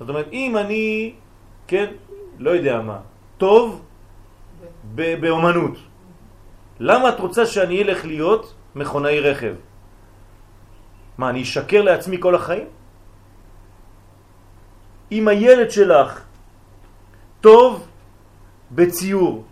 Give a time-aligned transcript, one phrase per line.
[0.00, 1.14] זאת אומרת, אם אני,
[1.66, 1.86] כן,
[2.38, 2.98] לא יודע מה,
[3.38, 3.82] טוב
[4.94, 5.76] באומנות,
[6.80, 9.54] למה את רוצה שאני אלך להיות מכונאי רכב?
[11.18, 12.66] מה, אני אשקר לעצמי כל החיים?
[15.12, 16.24] אם הילד שלך
[17.40, 17.86] טוב
[18.70, 19.44] בציור,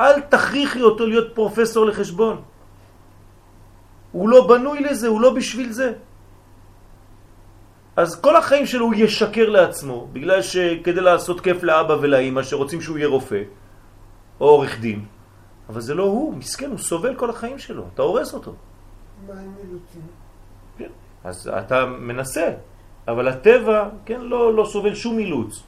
[0.00, 2.42] אל תכריחי אותו להיות פרופסור לחשבון.
[4.12, 5.92] הוא לא בנוי לזה, הוא לא בשביל זה.
[7.96, 12.98] אז כל החיים שלו הוא ישקר לעצמו, בגלל שכדי לעשות כיף לאבא ולאמא שרוצים שהוא
[12.98, 13.42] יהיה רופא
[14.40, 15.04] או עורך דין.
[15.68, 18.54] אבל זה לא הוא, מסכן, הוא סובל כל החיים שלו, אתה הורס אותו.
[19.26, 20.00] מה עם אילוצים?
[20.78, 20.90] כן.
[21.24, 22.52] אז אתה מנסה,
[23.08, 25.62] אבל הטבע, כן, לא, לא סובל שום אילוץ.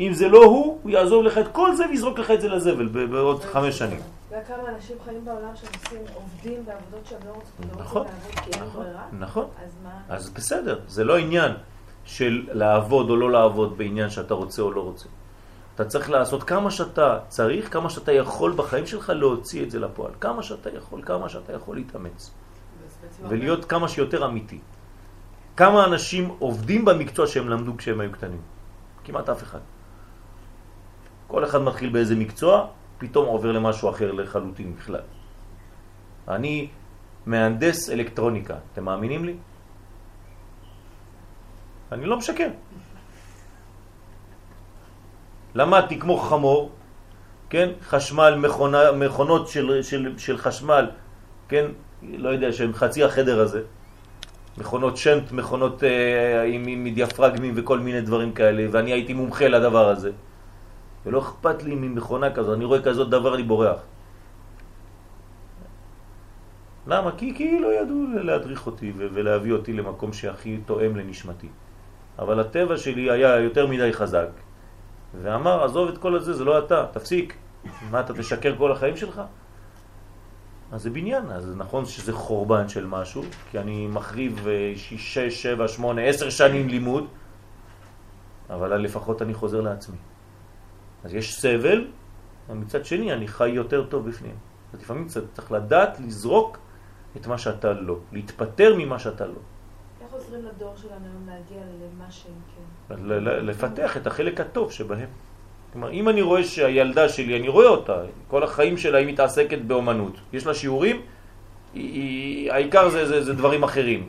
[0.00, 2.86] אם זה לא הוא, הוא יעזוב לך את כל זה ויזרוק לך את זה לזבל
[2.86, 4.00] בעוד חמש שנים.
[4.32, 8.64] וכמה אנשים חיים בעולם שעושים, עובדים בעבודות שהם לא רוצים לא נכון, לעבוד כי אין
[8.64, 9.04] נכון, ברירה?
[9.12, 9.46] נכון.
[9.64, 9.90] אז מה?
[10.08, 11.52] אז בסדר, זה לא עניין
[12.04, 15.08] של לעבוד או לא לעבוד בעניין שאתה רוצה או לא רוצה.
[15.74, 20.12] אתה צריך לעשות כמה שאתה צריך, כמה שאתה יכול בחיים שלך להוציא את זה לפועל.
[20.20, 22.30] כמה שאתה יכול, כמה שאתה יכול להתאמץ.
[23.28, 24.58] ולהיות כמה שיותר אמיתי.
[25.56, 28.40] כמה אנשים עובדים במקצוע שהם למדו כשהם היו קטנים?
[29.04, 29.58] כמעט אף אחד.
[31.26, 32.66] כל אחד מתחיל באיזה מקצוע,
[33.02, 35.00] פתאום עובר למשהו אחר לחלוטין בכלל.
[36.28, 36.68] אני
[37.26, 39.34] מהנדס אלקטרוניקה, אתם מאמינים לי?
[41.92, 42.48] אני לא משקר.
[45.54, 46.70] למדתי כמו חמור,
[47.50, 47.68] כן?
[47.82, 50.90] חשמל, מכונה, מכונות של, של, של חשמל,
[51.48, 51.66] כן?
[52.02, 53.62] לא יודע, שהם חצי החדר הזה.
[54.58, 59.88] מכונות שנט, מכונות אה, עם, עם דיאפרגמים וכל מיני דברים כאלה, ואני הייתי מומחה לדבר
[59.88, 60.10] הזה.
[61.06, 63.78] ולא אכפת לי ממכונה כזו, אני רואה כזאת דבר, אני בורח.
[66.86, 67.10] למה?
[67.16, 71.48] כי, כי לא ידעו להדריך אותי ולהביא אותי למקום שהכי תואם לנשמתי.
[72.18, 74.28] אבל הטבע שלי היה יותר מדי חזק,
[75.22, 77.36] ואמר, עזוב את כל הזה, זה לא אתה, תפסיק.
[77.90, 79.22] מה, אתה תשקר כל החיים שלך?
[80.72, 84.46] אז זה בניין, אז נכון שזה חורבן של משהו, כי אני מחריב
[84.76, 87.06] 6, 7, 8, 10 שנים לימוד,
[88.50, 89.96] אבל לפחות אני חוזר לעצמי.
[91.04, 91.86] אז יש סבל,
[92.48, 94.34] ומצד שני אני חי יותר טוב בפנים.
[94.72, 96.58] אז לפעמים צריך לדעת לזרוק
[97.16, 99.40] את מה שאתה לא, להתפטר ממה שאתה לא.
[100.04, 103.02] איך עוזרים לדור שלנו היום להגיע למה שהם כן?
[103.46, 105.08] לפתח את החלק הטוב שבהם.
[105.72, 110.16] כלומר, אם אני רואה שהילדה שלי, אני רואה אותה, כל החיים שלה היא מתעסקת באומנות.
[110.32, 111.00] יש לה שיעורים,
[111.74, 114.08] היא, היא, העיקר זה, זה, זה דברים אחרים.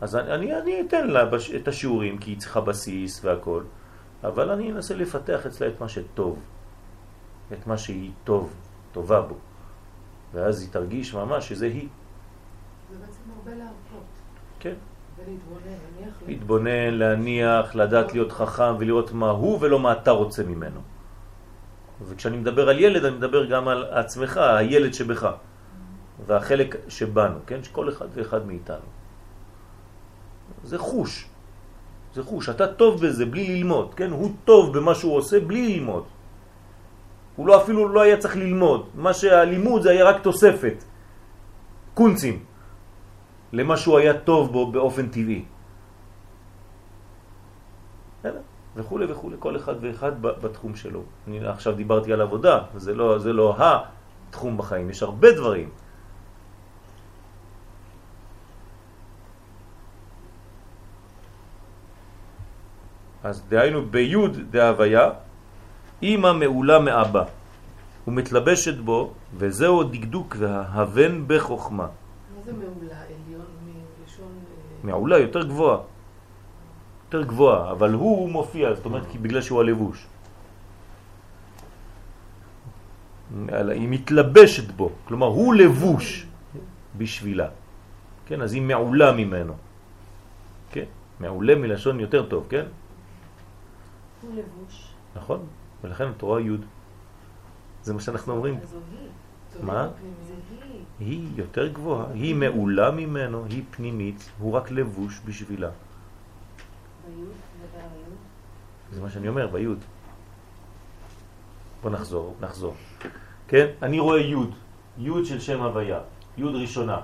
[0.00, 1.24] אז אני, אני אתן לה
[1.56, 3.62] את השיעורים, כי היא צריכה בסיס והכל.
[4.24, 6.38] אבל אני אנסה לפתח אצלה את מה שטוב,
[7.52, 8.54] את מה שהיא טוב,
[8.92, 9.34] טובה בו.
[10.32, 11.88] ואז היא תרגיש ממש שזה היא.
[12.90, 14.08] זה בעצם הרבה להרפות.
[14.60, 14.74] כן.
[15.16, 16.14] ולהתבונן, להניח...
[16.26, 20.80] להתבונן, להניח, לדעת להיות חכם ולראות מה הוא ולא מה אתה רוצה ממנו.
[22.02, 25.30] וכשאני מדבר על ילד, אני מדבר גם על עצמך, הילד שבך,
[26.26, 27.62] והחלק שבנו, כן?
[27.62, 28.88] שכל אחד ואחד מאיתנו.
[30.64, 31.28] זה חוש.
[32.14, 34.10] זה חוש, אתה טוב בזה בלי ללמוד, כן?
[34.10, 36.04] הוא טוב במה שהוא עושה בלי ללמוד.
[37.36, 40.84] הוא לא אפילו לא היה צריך ללמוד, מה שהלימוד זה היה רק תוספת,
[41.94, 42.44] קונצים,
[43.52, 45.44] למה שהוא היה טוב בו באופן טבעי.
[48.76, 51.02] וכו' וכו', כל אחד ואחד בתחום שלו.
[51.28, 55.70] אני עכשיו דיברתי על עבודה, זה לא, זה לא התחום בחיים, יש הרבה דברים.
[63.24, 65.10] אז דהיינו ביוד דהוויה,
[66.02, 67.24] אימא מעולה מאבא,
[68.08, 71.88] ומתלבשת בו, וזהו דקדוק וההבן בחוכמה.
[71.88, 73.00] מה זה מעולה?
[73.00, 74.28] עליון מלשון...
[74.28, 75.78] אה, מעולה, יותר גבוהה.
[77.04, 80.06] יותר גבוהה, אבל הוא מופיע, זאת אומרת, בגלל שהוא הלבוש.
[83.48, 86.26] היא מתלבשת בו, כלומר הוא לבוש
[86.96, 87.48] בשבילה.
[88.26, 89.54] כן, אז היא מעולה ממנו.
[90.70, 90.88] כן,
[91.20, 92.83] מעולה מלשון יותר טוב, כן?
[94.26, 94.94] הוא לבוש.
[95.16, 95.46] נכון,
[95.84, 96.56] ולכן את רואה י'.
[97.82, 98.58] זה מה שאנחנו אומרים.
[99.62, 99.88] מה?
[100.98, 101.28] היא.
[101.36, 105.70] יותר גבוהה, היא מעולה ממנו, היא פנימית, הוא רק לבוש בשבילה.
[108.92, 109.78] זה מה שאני אומר, ביוד.
[111.82, 112.74] בוא נחזור, נחזור.
[113.48, 113.66] כן?
[113.82, 114.54] אני רואה יוד,
[114.98, 116.00] יוד של שם הוויה,
[116.36, 117.00] יוד ראשונה.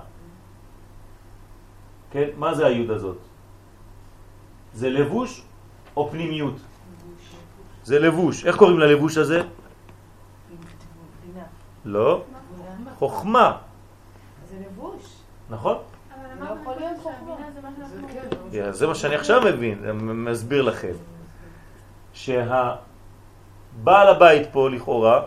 [2.11, 2.29] כן?
[2.37, 3.17] מה זה היוד הזאת?
[4.73, 5.43] זה לבוש
[5.97, 6.55] או פנימיות?
[7.83, 8.45] זה לבוש.
[8.45, 9.41] איך קוראים ללבוש הזה?
[11.25, 11.43] בינה.
[11.85, 12.23] לא.
[12.97, 13.57] חוכמה.
[14.49, 15.03] זה לבוש.
[15.49, 15.77] נכון?
[16.39, 16.55] לא
[18.71, 20.93] זה מה שאני עכשיו מבין, מסביר לכם.
[22.13, 22.77] שהבעל
[23.85, 25.21] הבית פה לכאורה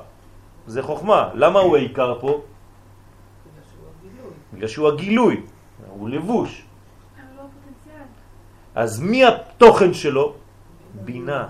[0.66, 1.28] זה חוכמה.
[1.34, 2.42] למה הוא העיקר פה?
[4.54, 5.42] בגלל שהוא הגילוי.
[5.88, 6.64] הוא לבוש.
[7.36, 7.42] לא.
[8.74, 10.34] אז מי התוכן שלו?
[11.04, 11.48] בינה.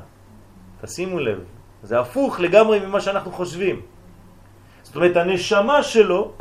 [0.84, 1.38] תשימו לב,
[1.82, 3.80] זה הפוך לגמרי ממה שאנחנו חושבים.
[4.82, 6.32] זאת אומרת, הנשמה שלו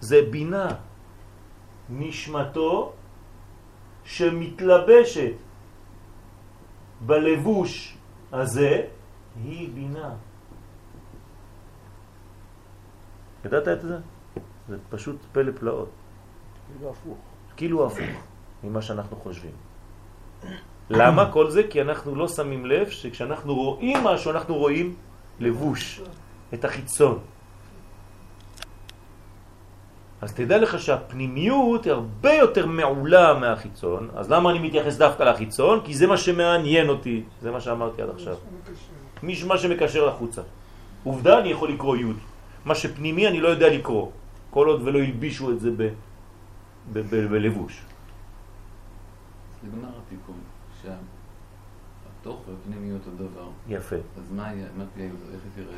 [0.00, 0.68] זה בינה.
[1.88, 2.92] נשמתו
[4.04, 5.34] שמתלבשת
[7.00, 7.96] בלבוש
[8.32, 8.86] הזה
[9.44, 10.14] היא בינה.
[13.44, 13.98] ידעת את זה?
[14.68, 15.90] זה פשוט פלא פלאות.
[16.68, 17.18] כאילו הפוך.
[17.56, 18.16] כאילו הפוך
[18.64, 19.56] ממה שאנחנו חושבים.
[20.90, 21.62] למה כל זה?
[21.70, 24.94] כי אנחנו לא שמים לב שכשאנחנו רואים משהו אנחנו רואים
[25.40, 26.00] לבוש,
[26.54, 27.18] את החיצון.
[30.22, 35.80] אז תדע לך שהפנימיות היא הרבה יותר מעולה מהחיצון, אז למה אני מתייחס דווקא לחיצון?
[35.84, 38.36] כי זה מה שמעניין אותי, זה מה שאמרתי עד עכשיו.
[39.22, 40.42] מי- מה שמקשר לחוצה.
[41.04, 42.04] עובדה, אני יכול לקרוא י'.
[42.64, 44.10] מה שפנימי אני לא יודע לקרוא,
[44.50, 45.70] כל עוד ולא הלבישו את זה
[47.30, 47.82] בלבוש.
[49.62, 50.34] נגמר התיקון,
[50.82, 53.48] שהתוך והפנים יהיו אותו דבר.
[53.68, 53.96] יפה.
[54.18, 54.52] אז מה
[54.94, 55.76] תהיה, איך היא תראה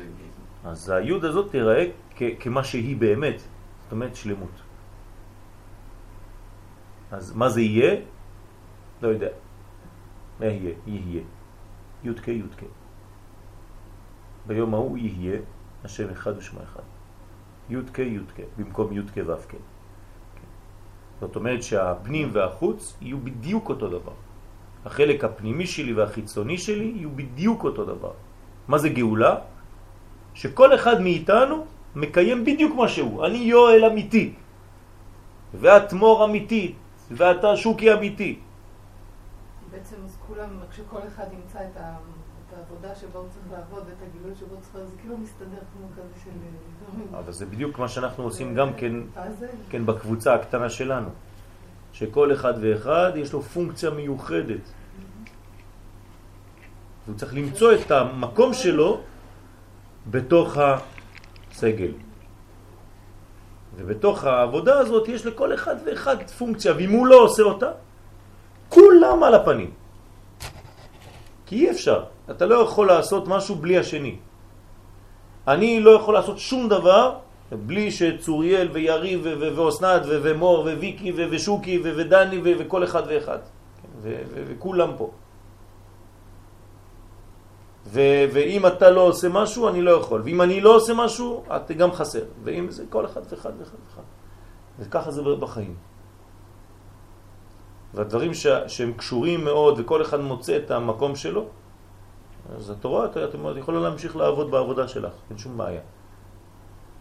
[0.63, 0.69] זה?
[0.69, 1.85] אז היוד הזאת תיראה
[2.15, 3.39] כ- כמה שהיא באמת,
[3.83, 4.61] זאת אומרת שלמות.
[7.11, 8.01] אז מה זה יהיה?
[9.01, 9.29] לא יודע.
[10.39, 10.73] מה יהיה?
[10.87, 11.23] יהיה.
[12.03, 12.63] י' כ' י' כ'.
[14.47, 15.39] ביום ההוא יהיה
[15.83, 16.83] השם אחד ושמו אחד.
[17.69, 19.51] י' כ' י' כ', במקום י' כ' ו' כ'.
[19.51, 19.57] כן.
[21.19, 24.13] זאת אומרת שהפנים והחוץ יהיו בדיוק אותו דבר.
[24.85, 28.11] החלק הפנימי שלי והחיצוני שלי יהיו בדיוק אותו דבר.
[28.67, 29.35] מה זה גאולה?
[30.33, 31.65] שכל אחד מאיתנו
[31.95, 33.25] מקיים בדיוק מה שהוא.
[33.25, 34.33] אני יואל אמיתי,
[35.53, 36.73] ואת מור אמיתי,
[37.11, 38.39] ואתה שוקי אמיתי.
[39.71, 41.95] בעצם אז כולם, כשכל אחד ימצא את ה-
[42.49, 45.61] את העבודה שבה הוא צריך לעבוד, את הגילוי שבו הוא צריך לעבוד, זה כאילו מסתדר
[45.73, 46.29] כמו כזה של...
[47.17, 48.93] אבל זה בדיוק מה שאנחנו עושים גם כן.
[49.69, 51.09] כן בקבוצה הקטנה שלנו.
[51.95, 54.63] שכל אחד ואחד יש לו פונקציה מיוחדת.
[57.05, 59.01] והוא צריך למצוא את המקום שלו
[60.11, 61.91] בתוך הסגל.
[63.75, 67.71] ובתוך העבודה הזאת יש לכל אחד ואחד פונקציה, ואם הוא לא עושה אותה,
[68.69, 69.71] כולם על הפנים.
[71.45, 72.03] כי אי אפשר.
[72.31, 74.15] אתה לא יכול לעשות משהו בלי השני.
[75.47, 81.13] אני לא יכול לעשות שום דבר בלי שצוריאל ויריב ו- ו- ואוסנת ו- ומור וויקי
[81.15, 83.39] ושוקי ודני וכל אחד ואחד.
[84.01, 85.11] וכולם פה.
[87.91, 90.21] ואם אתה לא עושה משהו, אני לא יכול.
[90.25, 92.23] ואם אני לא עושה משהו, אתה גם חסר.
[92.43, 94.01] ואם זה כל אחד ואחד ואחד ואחד.
[94.79, 95.75] וככה זה בחיים.
[97.93, 101.45] והדברים ש- שהם קשורים מאוד וכל אחד מוצא את המקום שלו,
[102.55, 105.81] אז התורה, אתה, אתה יכולה להמשיך לעבוד בעבודה שלך, אין שום בעיה.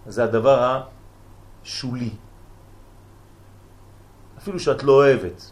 [0.07, 0.81] זה הדבר
[1.65, 2.11] השולי.
[4.39, 5.51] אפילו שאת לא אוהבת.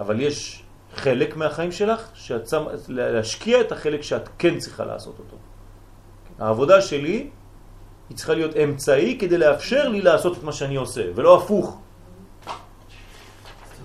[0.00, 0.62] אבל יש
[0.94, 5.36] חלק מהחיים שלך שאת שם, להשקיע את החלק שאת כן צריכה לעשות אותו.
[6.38, 7.30] העבודה שלי
[8.08, 11.80] היא צריכה להיות אמצעי כדי לאפשר לי לעשות את מה שאני עושה, ולא הפוך.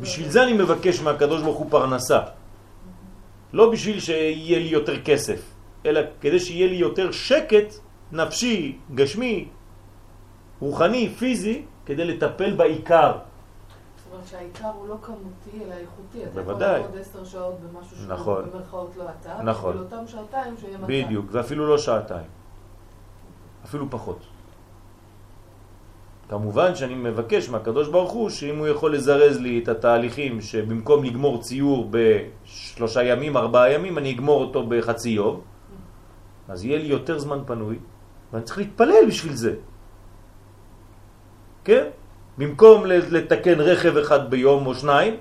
[0.01, 2.19] בשביל זה אני מבקש מהקדוש ברוך הוא פרנסה.
[3.53, 5.42] לא בשביל שיהיה לי יותר כסף,
[5.85, 7.73] אלא כדי שיהיה לי יותר שקט
[8.11, 9.47] נפשי, גשמי,
[10.59, 13.11] רוחני, פיזי, כדי לטפל בעיקר.
[13.11, 16.23] זאת אומרת שהעיקר הוא לא כמותי, אלא איכותי.
[16.23, 16.80] אתה בוודאי.
[16.80, 18.49] יכול לעבוד עשר שעות במשהו שהוא נכון.
[18.53, 19.73] במרכאות לא אתה, נכון.
[19.73, 20.87] בשביל אותם שעתיים שיהיה מצב.
[20.87, 22.27] בדיוק, ואפילו לא שעתיים.
[23.65, 24.19] אפילו פחות.
[26.30, 31.41] כמובן שאני מבקש מהקדוש ברוך הוא שאם הוא יכול לזרז לי את התהליכים שבמקום לגמור
[31.41, 35.41] ציור בשלושה ימים, ארבעה ימים, אני אגמור אותו בחצי יום,
[36.47, 37.80] אז יהיה לי יותר זמן פנוי,
[38.33, 39.54] ואני צריך להתפלל בשביל זה.
[41.64, 41.88] כן?
[42.38, 45.18] במקום לתקן רכב אחד ביום או שניים,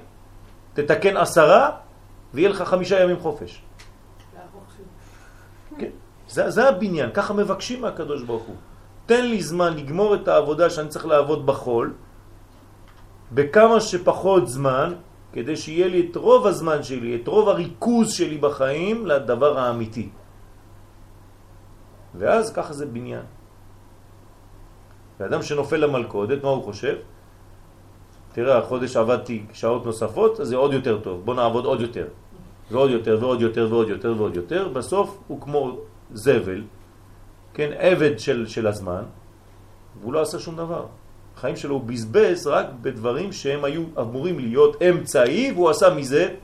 [0.74, 1.70] תתקן עשרה
[2.34, 3.62] ויהיה לך חמישה ימים חופש.
[5.78, 5.90] כן.
[6.28, 8.56] זה, זה הבניין, ככה מבקשים מהקדוש ברוך הוא.
[9.06, 11.94] תן לי זמן לגמור את העבודה שאני צריך לעבוד בחול,
[13.32, 14.94] בכמה שפחות זמן,
[15.32, 20.08] כדי שיהיה לי את רוב הזמן שלי, את רוב הריכוז שלי בחיים לדבר האמיתי.
[22.14, 23.22] ואז ככה זה בניין.
[25.20, 26.96] ואדם שנופל למלכודת, מה הוא חושב?
[28.32, 32.06] תראה, החודש עבדתי שעות נוספות, אז זה עוד יותר טוב, בוא נעבוד עוד יותר.
[32.70, 35.78] ועוד יותר ועוד יותר ועוד יותר ועוד יותר, בסוף הוא כמו
[36.12, 36.62] זבל,
[37.54, 39.02] כן, עבד של, של הזמן,
[40.00, 40.86] והוא לא עשה שום דבר.
[41.36, 46.34] החיים שלו הוא בזבז רק בדברים שהם היו אמורים להיות אמצעי והוא עשה מזה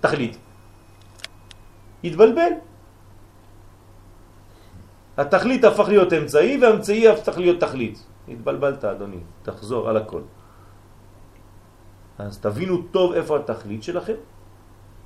[0.00, 0.36] תכלית.
[2.04, 2.71] התבלבל.
[5.16, 8.06] התכלית הפך להיות אמצעי והאמצעי הפך להיות תכלית.
[8.28, 10.20] התבלבלת אדוני, תחזור על הכל.
[12.18, 14.14] אז תבינו טוב איפה התכלית שלכם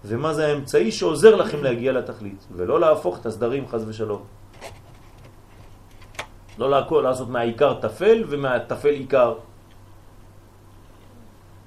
[0.05, 4.23] ומה זה האמצעי שעוזר לכם להגיע לתכלית ולא להפוך את הסדרים חז ושלום.
[6.59, 9.35] לא להכל, לעשות מהעיקר תפל ומהתפל עיקר.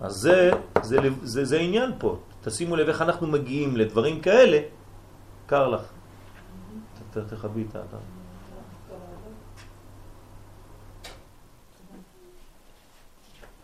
[0.01, 2.17] אז זה, זה, זה, זה עניין פה.
[2.41, 4.59] תשימו לב איך אנחנו מגיעים לדברים כאלה,
[5.45, 5.83] קר לך.
[7.11, 8.18] תכבי את האדם.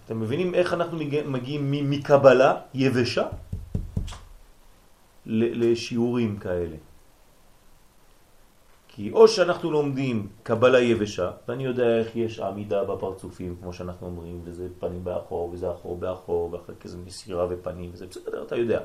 [0.05, 3.27] אתם מבינים איך אנחנו מגיעים מקבלה יבשה
[5.25, 6.75] לשיעורים כאלה?
[8.87, 14.41] כי או שאנחנו לומדים קבלה יבשה, ואני יודע איך יש עמידה בפרצופים, כמו שאנחנו אומרים,
[14.43, 18.79] וזה פנים באחור, וזה אחור באחור, ואחרי כזה מסירה ופנים, וזה בסדר, אתה יודע.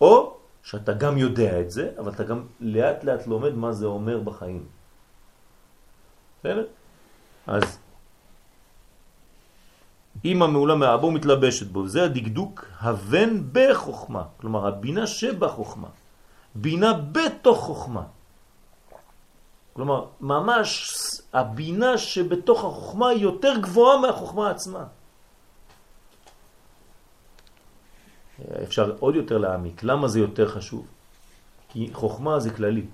[0.00, 4.20] או שאתה גם יודע את זה, אבל אתה גם לאט לאט לומד מה זה אומר
[4.20, 4.66] בחיים.
[6.40, 6.66] בסדר?
[7.46, 7.78] אז
[10.24, 15.88] אם המעולה מהאבור מתלבשת בו, זה הדקדוק הבן בחוכמה, כלומר הבינה שבחוכמה,
[16.54, 18.02] בינה בתוך חוכמה.
[19.72, 20.90] כלומר, ממש
[21.32, 24.84] הבינה שבתוך החוכמה היא יותר גבוהה מהחוכמה עצמה.
[28.62, 29.82] אפשר עוד יותר להעמיק.
[29.82, 30.86] למה זה יותר חשוב?
[31.68, 32.86] כי חוכמה זה כללי,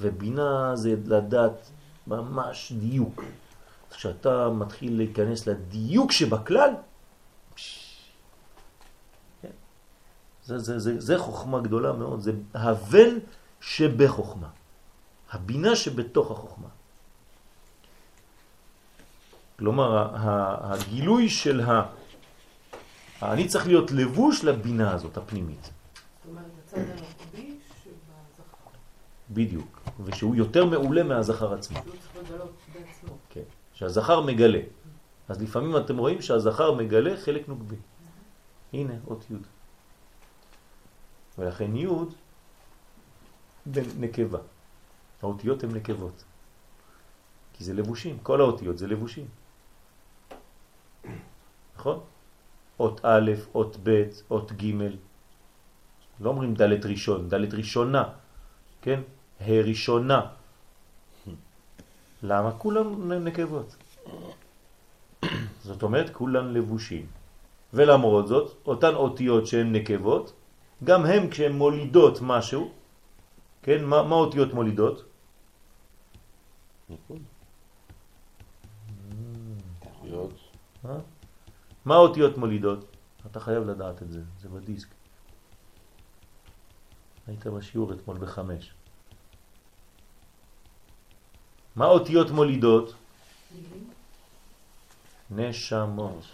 [0.00, 1.70] ובינה זה לדעת
[2.06, 3.24] ממש דיוק.
[3.96, 6.70] כשאתה מתחיל להיכנס לדיוק שבכלל,
[9.42, 9.48] כן.
[10.44, 13.18] זה, זה, זה, זה חוכמה גדולה מאוד, זה הבן
[13.60, 14.48] שבחוכמה.
[15.32, 16.68] הבינה שבתוך החוכמה.
[19.58, 21.82] כלומר, הגילוי של ה...
[23.22, 25.62] אני צריך להיות לבוש לבינה הזאת, הפנימית.
[25.62, 25.72] זאת
[26.28, 28.70] אומרת, הצד הרוחבי שבזכר.
[29.30, 31.78] בדיוק, ושהוא יותר מעולה מהזכר עצמו.
[31.84, 32.52] שהוא צריך לגלות
[33.82, 34.62] שהזכר מגלה.
[35.28, 37.76] אז לפעמים אתם רואים שהזכר מגלה חלק נוקבי.
[38.72, 39.34] הנה, אות י'.
[41.38, 41.86] ולכן י'
[43.66, 44.38] בנקבה.
[45.22, 46.24] האותיות הן נקבות.
[47.52, 49.26] כי זה לבושים, כל האותיות זה לבושים.
[51.76, 52.00] נכון?
[52.78, 54.94] אות א', אות ב', אות ג',
[56.20, 58.04] לא אומרים דלת ראשון, דלת ראשונה,
[58.82, 59.00] כן?
[59.40, 60.20] ה' ראשונה.
[62.22, 62.52] למה?
[62.58, 63.76] כולם נקבות.
[65.62, 67.06] זאת אומרת, כולם לבושים.
[67.74, 70.32] ולמרות זאת, אותן אותיות שהן נקבות,
[70.84, 72.72] גם הן כשהן מולידות משהו,
[73.62, 73.84] כן?
[73.84, 75.04] מה, מה אותיות מולידות?
[76.90, 77.22] ניקוד.
[80.84, 80.98] אה?
[81.84, 82.84] מה האותיות מולידות?
[83.26, 84.88] אתה חייב לדעת את זה, זה בדיסק.
[87.26, 88.74] היית בשיעור אתמול בחמש.
[91.76, 92.94] מה האותיות מולידות?
[95.30, 96.24] נשמות.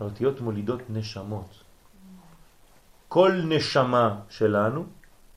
[0.00, 1.62] האותיות מולידות נשמות.
[3.08, 4.84] כל נשמה שלנו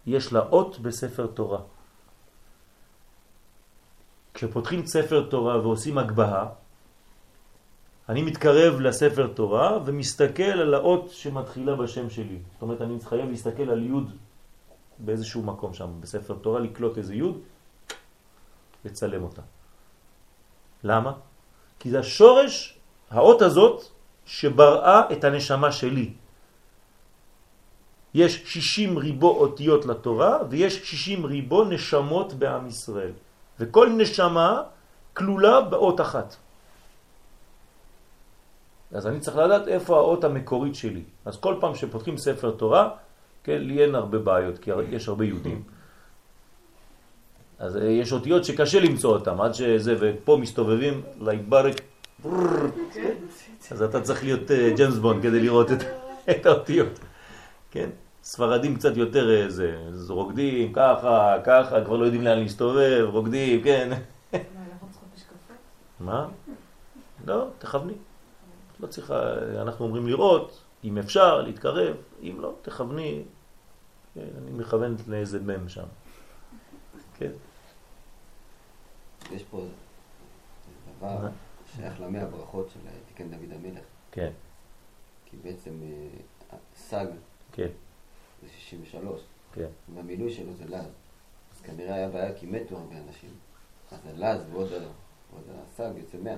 [0.06, 1.60] יש לה אות בספר תורה.
[4.34, 6.46] כשפותחים ספר תורה ועושים הגבהה,
[8.10, 12.40] אני מתקרב לספר תורה ומסתכל על האות שמתחילה בשם שלי.
[12.54, 14.12] זאת אומרת, אני חייב להסתכל על יוד
[15.00, 17.40] באיזשהו מקום שם, בספר תורה, לקלוט איזה יוד,
[18.86, 19.42] לצלם אותה.
[20.84, 21.12] למה?
[21.80, 23.84] כי זה השורש, האות הזאת,
[24.26, 26.14] שבראה את הנשמה שלי.
[28.14, 33.12] יש 60 ריבו אותיות לתורה ויש 60 ריבו נשמות בעם ישראל.
[33.60, 34.64] וכל נשמה
[35.14, 36.36] כלולה באות אחת.
[38.92, 41.04] אז אני צריך לדעת איפה האות המקורית שלי.
[41.26, 42.90] אז כל פעם שפותחים ספר תורה,
[43.44, 45.64] כן, לי אין הרבה בעיות, כי יש הרבה יהודים.
[47.60, 51.82] אז אה, יש אותיות שקשה למצוא אותם, עד שזה, ופה מסתובבים להיברק,
[53.72, 55.68] אז אתה צריך להיות אה, ג'יימס בונד כדי לראות
[56.30, 57.00] את, האותיות,
[57.72, 57.90] כן?
[58.24, 59.76] ספרדים קצת יותר איזה,
[60.10, 63.90] אה, רוקדים, ככה, ככה, כבר לא יודעים לאן להסתובב, רוקדים, כן.
[66.00, 66.28] מה?
[67.28, 67.94] לא, תכווני.
[68.80, 73.24] לא צריכה, אנחנו אומרים לראות, אם אפשר, להתקרב, אם לא, תכווני.
[74.16, 75.84] כן, אני מכוון לאיזה מם שם.
[77.18, 77.32] כן.
[79.32, 79.66] יש פה
[80.98, 81.30] דבר
[81.76, 83.84] שייך למי הברכות של תיקן דוד המלך.
[84.12, 84.32] כן.
[85.26, 85.72] כי בעצם
[86.52, 87.06] אה, סג
[87.52, 87.70] כן.
[88.42, 89.22] זה 63,
[89.54, 89.68] כן.
[89.96, 90.86] והמילוי שלו זה לז.
[91.56, 93.30] אז כנראה היה בעיה כי מתו הרבה אנשים.
[93.92, 94.72] אז הלז ועוד
[95.50, 96.36] הסג יוצא 100.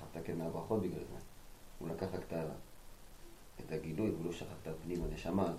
[0.00, 1.16] שכח לתקן מהברכות בגלל זה.
[1.78, 2.32] הוא לקח רק
[3.60, 5.52] את הגילוי, והוא לא שכח את הפנים, הנשמה,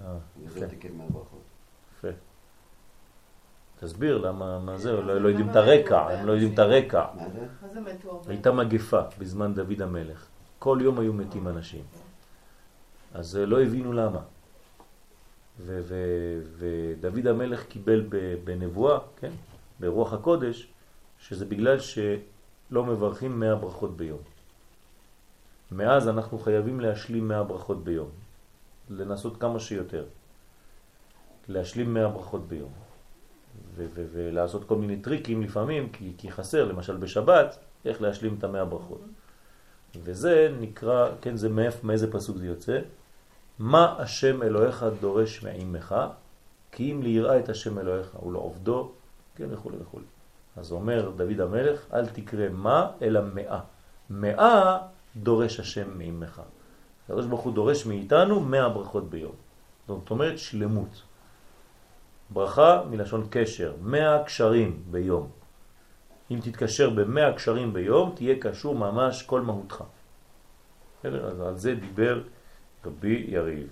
[0.00, 1.42] אה, וזה יפה, הוא תיקן מהברכות.
[1.98, 2.08] יפה.
[3.82, 7.04] תסביר למה, מה זה, לא, לא יודעים את הרקע, הם לא יודעים את הרקע.
[8.28, 10.26] הייתה מגפה בזמן דוד המלך.
[10.58, 11.82] כל יום היו מתים אנשים.
[13.14, 14.20] אז אה, לא הבינו למה.
[16.58, 18.06] ודוד המלך קיבל
[18.44, 19.30] בנבואה, כן,
[19.80, 20.68] ברוח הקודש,
[21.18, 24.20] שזה בגלל שלא מברכים 100 ברכות ביום.
[25.72, 28.08] מאז אנחנו חייבים להשלים 100 ברכות ביום.
[28.90, 30.04] לנסות כמה שיותר.
[31.48, 32.81] להשלים 100 ברכות ביום.
[33.74, 39.00] ולעשות כל מיני טריקים לפעמים, כי, כי חסר, למשל בשבת, איך להשלים את המאה ברכות.
[40.02, 42.78] וזה נקרא, כן, זה מאיפה, מאיזה פסוק זה יוצא?
[43.58, 45.94] מה השם אלוהיך דורש מעמך,
[46.72, 48.92] כי אם ליראה את השם אלוהיך ולעובדו,
[49.36, 50.00] כן, וכו' וכו'.
[50.56, 53.60] אז אומר דוד המלך, אל תקרא מה, אלא מאה.
[54.10, 54.78] מאה
[55.16, 56.42] דורש השם מעמך.
[57.04, 59.34] הקדוש ברוך הוא דורש מאיתנו מאה ברכות ביום.
[59.88, 61.02] זאת אומרת שלמות.
[62.32, 65.30] ברכה מלשון קשר, מאה קשרים ביום.
[66.30, 69.84] אם תתקשר במאה קשרים ביום, תהיה קשור ממש כל מהותך.
[70.98, 71.26] בסדר?
[71.26, 72.22] אז על זה דיבר
[72.84, 73.66] רבי יריב.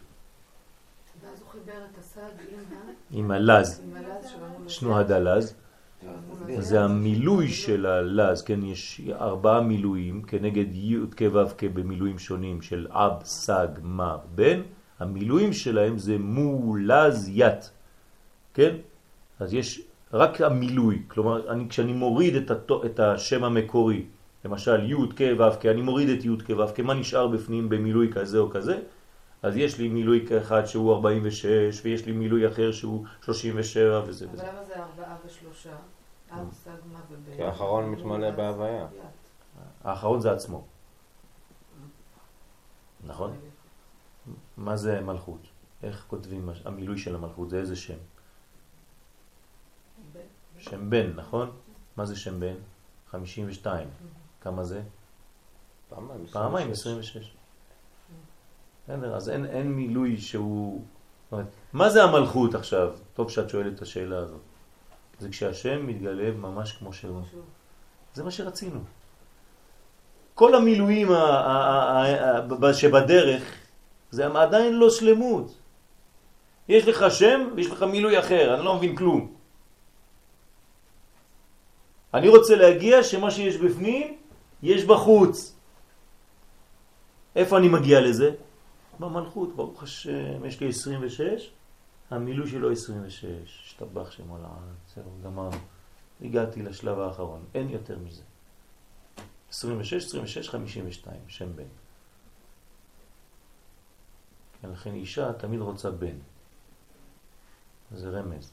[1.23, 2.31] ואז הוא חיבר את הסד
[3.11, 4.35] עם הלז, עם הלז.
[4.69, 5.55] שנו הדלז.
[6.59, 12.62] זה המילוי של הלז, כן, יש ארבעה מילואים כנגד י' כ' ו' כ' במילואים שונים
[12.62, 14.61] של אב, סג, מה, בן,
[14.99, 17.71] המילואים שלהם זה מולז ית,
[18.54, 18.76] כן?
[19.40, 24.07] אז יש רק המילוי, כלומר אני, כשאני מוריד את, התו, את השם המקורי,
[24.45, 27.69] למשל י' כ' ו' כ', אני מוריד את י' כ' ו' כ', מה נשאר בפנים
[27.69, 28.78] במילוי כזה או כזה?
[29.42, 34.35] אז יש לי מילוי אחד שהוא 46 ויש לי מילוי אחר שהוא 37 וזה אבל
[34.35, 34.47] וזה.
[34.47, 35.76] למה זה ארבעה ושלושה?
[36.33, 37.37] אב, סג, מה ובן?
[37.37, 38.87] כי האחרון מתמלא בהוויה.
[39.85, 40.64] האחרון זה עצמו,
[43.07, 43.37] נכון?
[44.57, 45.40] מה זה מלכות?
[45.83, 47.50] איך כותבים המילוי של המלכות?
[47.50, 47.99] זה איזה שם?
[50.61, 51.51] שם בן, נכון?
[51.97, 52.55] מה זה שם בן?
[53.11, 53.89] 52.
[54.41, 54.83] כמה זה?
[55.89, 56.27] פעמיים.
[56.27, 57.17] פעמיים 26.
[57.17, 57.35] 26.
[58.85, 60.85] בסדר, אז אין, אין מילוי שהוא...
[61.73, 62.93] מה זה המלכות עכשיו?
[63.15, 64.41] טוב שאת שואלת את השאלה הזאת.
[65.19, 67.23] זה כשהשם מתגלה ממש כמו שהוא.
[68.15, 68.81] זה מה שרצינו.
[70.35, 71.09] כל המילואים
[72.73, 73.55] שבדרך
[74.11, 75.59] זה עדיין לא שלמות.
[76.69, 79.40] יש לך שם ויש לך מילוי אחר, אני לא מבין כלום.
[82.15, 84.19] אני רוצה להגיע שמה שיש בפנים
[84.63, 85.57] יש בחוץ.
[87.37, 88.31] איפה אני מגיע לזה?
[89.01, 91.51] במלכות, ברוך השם, יש לי 26,
[92.11, 93.25] המילוי שלו 26,
[93.65, 95.57] השתבח שמו לעד, זהו, גמרנו.
[96.23, 98.23] הגעתי לשלב האחרון, אין יותר מזה.
[99.51, 101.65] 26, 26, 52, שם בן.
[104.63, 106.17] כן, לכן אישה תמיד רוצה בן.
[107.95, 108.51] זה רמז.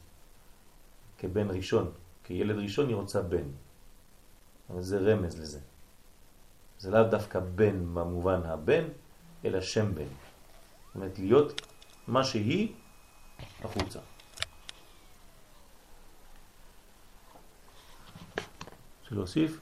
[1.18, 1.90] כבן ראשון,
[2.28, 3.48] כילד ראשון היא רוצה בן.
[4.70, 5.60] אבל זה רמז לזה.
[6.78, 8.84] זה לאו דווקא בן במובן הבן,
[9.44, 10.04] אלא שם בן.
[10.04, 11.60] זאת אומרת, להיות
[12.06, 12.74] מה שהיא
[13.64, 14.00] החוצה.
[19.00, 19.60] רוצה להוסיף?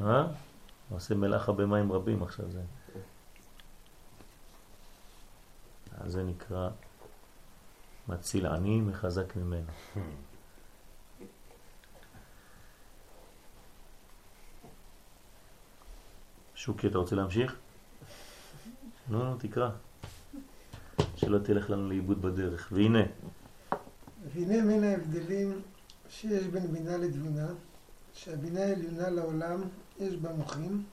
[0.00, 0.26] אה?
[0.90, 2.62] עושה מלאכה במים רבים עכשיו זה.
[5.98, 6.70] אז זה נקרא
[8.08, 9.72] מציל עני מחזק ממנו.
[16.58, 17.56] שוקי, אתה רוצה להמשיך?
[19.10, 19.70] לא, לא, תקרא.
[21.16, 22.68] שלא תלך לנו לאיבוד בדרך.
[22.72, 23.02] והנה,
[24.34, 25.62] והנה מן ההבדלים
[26.08, 27.46] שיש בין בינה לתבונה,
[28.14, 29.62] שהבינה העליונה לעולם
[30.00, 30.84] יש בה מוחים.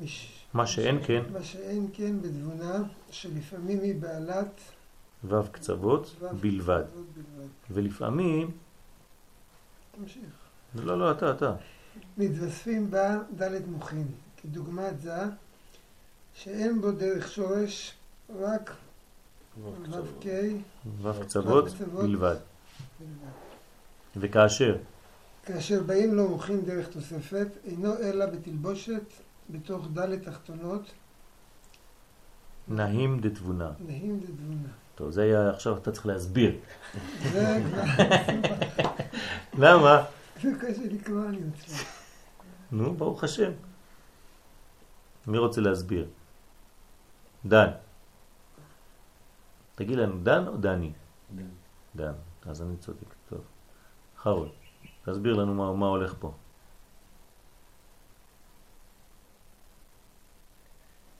[0.00, 0.44] מש...
[0.54, 4.60] מה שאין כן, מה שאין כן בתבונה, שלפעמים היא בעלת
[5.24, 6.84] ו' קצוות ו' בלבד.
[6.86, 7.48] קצוות בלבד.
[7.70, 8.50] ולפעמים,
[9.92, 10.24] תמשיך.
[10.74, 11.54] לא, לא, אתה, אתה.
[12.18, 14.06] מתווספים בה ד' מוחין,
[14.36, 15.22] כדוגמת זה,
[16.34, 17.94] שאין בו דרך שורש,
[18.40, 18.74] רק
[19.62, 20.26] ו"ק
[21.24, 21.68] קצוות.
[21.68, 22.02] בלבד.
[22.02, 22.36] בלבד.
[24.16, 24.76] וכאשר
[25.46, 29.02] כאשר באים לו מוחין דרך תוספת, אינו אלא בתלבושת
[29.50, 30.90] בתוך ד' תחתונות,
[32.68, 33.70] נהים דתבונה.
[33.86, 34.68] נהים דתבונה.
[34.94, 36.56] טוב, זה היה עכשיו אתה צריך להסביר.
[37.32, 37.82] זה כבר,
[39.58, 40.04] למה?
[40.36, 41.84] וכזה נקרא אני רוצה.
[42.72, 43.52] נו, ברוך השם.
[45.26, 46.08] מי רוצה להסביר?
[47.46, 47.70] דן.
[49.74, 50.92] תגיד לנו, דן או דני?
[51.34, 51.48] דן.
[51.96, 52.12] דן.
[52.42, 53.14] אז אני צודק.
[53.28, 53.40] טוב.
[54.18, 54.48] חרוי,
[55.04, 56.32] תסביר לנו מה, מה הולך פה.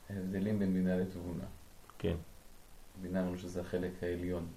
[0.09, 1.43] ההבדלים בין בינה לתבונה.
[1.97, 2.15] כן.
[3.01, 4.47] בינה אמרנו שזה החלק העליון.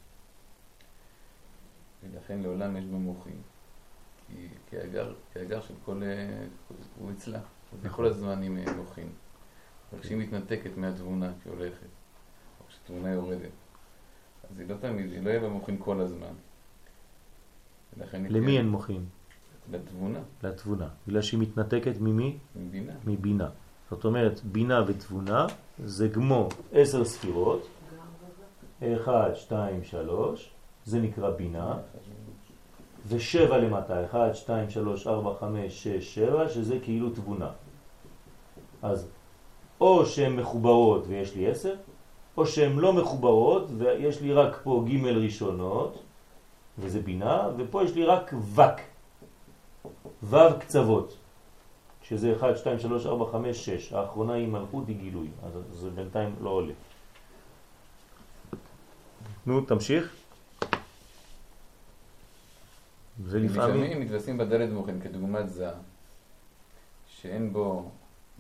[2.03, 3.43] ולכן לעולם יש במוחים.
[4.71, 4.77] כי,
[5.37, 6.03] האגר, של כל...
[6.99, 7.39] הוא אצלה.
[7.73, 9.09] אז היא כל הזמן עם אה, מוחין.
[9.93, 11.87] אבל כשהיא מתנתקת מהתבונה, כשהיא הולכת,
[12.61, 13.51] או כשהתבונה יורדת,
[14.51, 16.33] אז היא לא תמיד, היא לא יהיה במוחין כל הזמן.
[18.13, 19.07] היא למי אין מוחים?
[19.73, 20.89] לתבונה, לתבונה.
[21.07, 22.39] בגלל שהיא מתנתקת ממי?
[22.57, 22.93] מבינה.
[23.07, 23.49] מבינה.
[23.91, 25.47] זאת אומרת, בינה ותבונה
[25.85, 27.69] זה כמו עשר ספירות,
[28.83, 30.51] אחד, שתיים, שלוש,
[30.85, 31.79] זה נקרא בינה,
[33.11, 37.51] ושבע למטה, אחד, שתיים, שלוש, ארבע, חמש, שש, שבע, שזה כאילו תבונה.
[38.83, 39.09] אז
[39.81, 41.75] או שהן מחוברות ויש לי עשר,
[42.37, 46.03] או שהן לא מחוברות ויש לי רק פה ג' ראשונות,
[46.79, 48.81] וזה בינה, ופה יש לי רק וק,
[50.23, 51.17] ו' קצוות.
[52.03, 53.93] שזה 1, 2, 3, 4, 5, 6.
[53.93, 55.29] האחרונה היא מלכות, היא גילוי.
[55.43, 56.73] אז זה בינתיים לא עולה.
[59.47, 60.20] נו, תמשיך.
[63.25, 63.83] ולפעמים...
[63.83, 65.71] לפעמים מתווספים בדלת מוחין כדוגמת זה,
[67.07, 67.91] שאין בו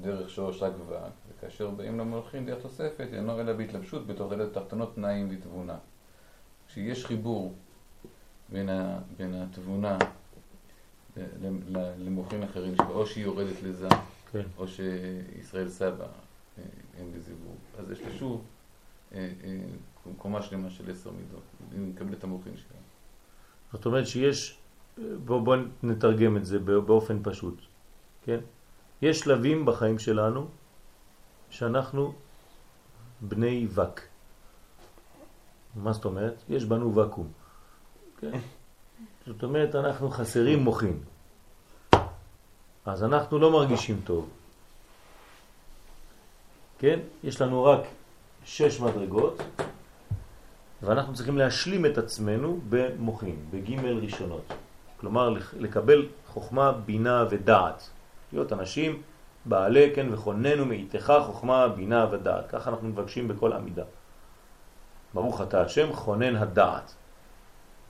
[0.01, 0.95] דרך שורש רק ו,
[1.29, 5.77] וכאשר באים למולכין דרך תוספת, אינו אלא בהתלבשות בתוך דלת תחתונות תנאים לתבונה.
[6.69, 7.55] כשיש חיבור
[8.49, 9.99] בין, ה, בין התבונה
[11.99, 13.88] למוחין אחרים, שאו שהיא יורדת לזה,
[14.33, 14.43] כן.
[14.59, 16.62] או שישראל סבא אה,
[16.99, 18.45] אין בזה זיווג, אז יש לה שוב
[19.12, 19.59] אה, אה,
[20.19, 22.79] קומה שלמה של עשר מידות, היא מקבלת את המוחין שלה.
[23.73, 24.57] זאת אומרת שיש...
[24.98, 27.61] בואו בוא נתרגם את זה באופן פשוט.
[28.24, 28.40] כן?
[29.03, 30.48] יש שלבים בחיים שלנו
[31.50, 32.14] שאנחנו
[33.20, 34.00] בני וק.
[35.76, 36.35] מה זאת אומרת?
[36.48, 37.29] יש בנו וקום.
[38.20, 38.38] כן?
[39.26, 40.98] זאת אומרת, אנחנו חסרים מוחין.
[42.87, 44.29] אז אנחנו לא מרגישים טוב.
[46.79, 46.98] כן?
[47.24, 47.81] יש לנו רק
[48.44, 49.42] שש מדרגות,
[50.83, 54.44] ואנחנו צריכים להשלים את עצמנו במוחין, בגימל ראשונות.
[55.01, 57.91] כלומר, לקבל חוכמה, בינה ודעת.
[58.33, 59.03] להיות אנשים
[59.45, 62.49] בעלי, כן, וכוננו מאיתך חוכמה, בינה ודעת.
[62.49, 63.85] ככה אנחנו מבקשים בכל עמידה.
[65.15, 66.95] ברוך אתה השם, חונן הדעת.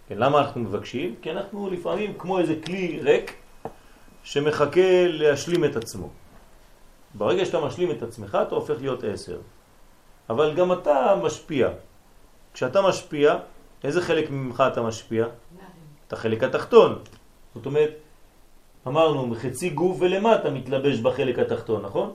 [0.08, 1.14] כן, למה אנחנו מבקשים?
[1.22, 3.34] כי אנחנו לפעמים כמו איזה כלי ריק
[4.22, 6.08] שמחכה להשלים את עצמו.
[7.14, 9.38] ברגע שאתה משלים את עצמך, אתה הופך להיות עשר.
[10.30, 11.68] אבל גם אתה משפיע.
[12.54, 13.36] כשאתה משפיע,
[13.84, 15.26] איזה חלק ממך אתה משפיע?
[16.10, 16.98] את החלק התחתון.
[17.54, 17.90] זאת אומרת,
[18.86, 22.12] אמרנו, מחצי גוף ולמטה מתלבש בחלק התחתון, נכון?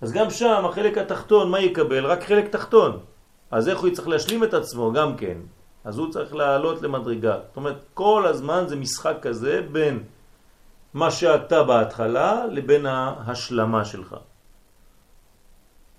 [0.00, 2.06] אז גם שם החלק התחתון, מה יקבל?
[2.06, 3.04] רק חלק תחתון.
[3.50, 4.92] אז איך הוא יצטרך להשלים את עצמו?
[4.92, 5.38] גם כן.
[5.84, 7.36] אז הוא צריך לעלות למדרגה.
[7.48, 10.02] זאת אומרת, כל הזמן זה משחק כזה בין
[10.94, 14.16] מה שאתה בהתחלה לבין ההשלמה שלך.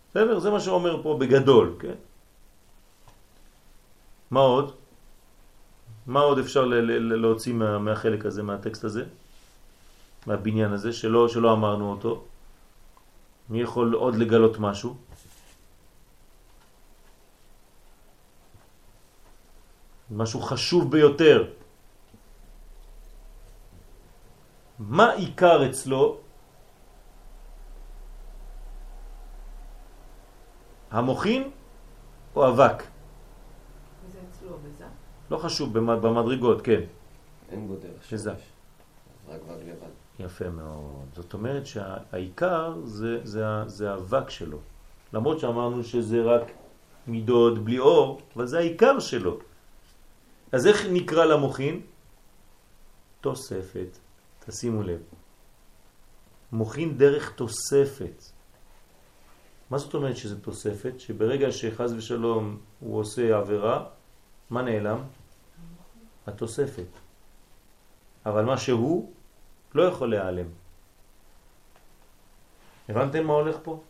[0.10, 0.40] בסדר?
[0.40, 1.98] זה מה שאומר פה בגדול, כן?
[4.32, 4.83] מה עוד?
[6.08, 6.66] מה עוד אפשר
[7.00, 9.04] להוציא מה, מהחלק הזה, מהטקסט הזה?
[10.28, 12.24] מהבניין הזה, שלא, שלא אמרנו אותו?
[13.50, 14.96] מי יכול עוד לגלות משהו?
[20.12, 21.52] משהו חשוב ביותר.
[24.80, 26.18] מה עיקר אצלו?
[30.92, 31.52] המוחין
[32.36, 32.93] או אבק?
[35.34, 36.82] לא חשוב, במ- במדרגות, כן.
[37.52, 38.32] אין בו דרך שזה.
[38.32, 38.38] רק
[39.46, 40.26] וק לבד.
[40.26, 41.06] יפה מאוד.
[41.16, 44.58] זאת אומרת שהעיקר זה, זה, זה האבק שלו.
[45.14, 46.52] למרות שאמרנו שזה רק
[47.08, 49.38] מידות בלי אור, אבל זה העיקר שלו.
[50.52, 51.82] אז איך נקרא למוחין?
[53.22, 53.98] תוספת.
[54.46, 55.02] תשימו לב.
[56.52, 58.24] מוחין דרך תוספת.
[59.70, 61.00] מה זאת אומרת שזה תוספת?
[61.00, 63.86] שברגע שחז ושלום הוא עושה עבירה,
[64.50, 65.00] מה נעלם?
[66.28, 66.88] התוספת.
[68.26, 69.12] אבל מה שהוא
[69.76, 70.48] לא יכול להיעלם.
[72.90, 73.82] הבנתם מה הולך פה?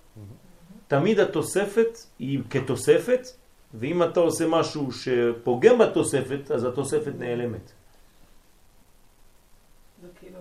[0.88, 3.28] תמיד התוספת היא כתוספת,
[3.74, 7.72] ואם אתה עושה משהו שפוגם בתוספת, אז התוספת נעלמת.
[10.20, 10.40] כאילו.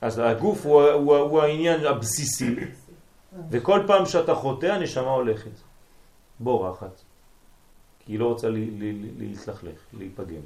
[0.00, 2.56] אז הגוף הוא, הוא, הוא העניין הבסיסי,
[3.50, 5.50] וכל פעם שאתה חוטא הנשמה הולכת,
[6.40, 7.02] בורחת,
[8.06, 8.48] כי היא לא רוצה
[9.18, 10.42] להתלכלך, להיפגם.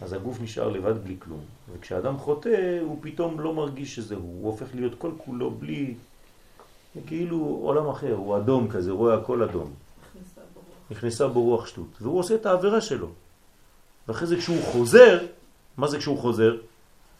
[0.00, 1.40] אז הגוף נשאר לבד בלי כלום,
[1.72, 5.94] וכשאדם חוטא הוא פתאום לא מרגיש שזה הוא, הוא הופך להיות כל כולו בלי,
[7.06, 9.70] כאילו עולם אחר, הוא אדום כזה, רואה הכל אדום.
[10.90, 13.08] נכנסה בו רוח שטות, והוא עושה את העבירה שלו.
[14.08, 15.26] ואחרי זה כשהוא חוזר,
[15.76, 16.56] מה זה כשהוא חוזר?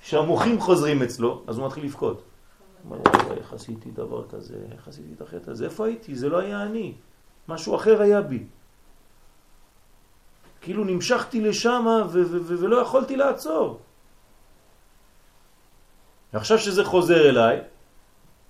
[0.02, 2.22] כשהמוחים חוזרים אצלו, אז הוא מתחיל לבכות.
[2.84, 6.14] אומר, וואי, איך עשיתי דבר כזה, איך עשיתי את החטא הזה, איפה הייתי?
[6.14, 6.92] זה לא היה אני,
[7.48, 8.44] משהו אחר היה בי.
[10.60, 12.06] כאילו נמשכתי לשם
[12.42, 13.80] ולא יכולתי לעצור.
[16.32, 17.60] עכשיו שזה חוזר אליי,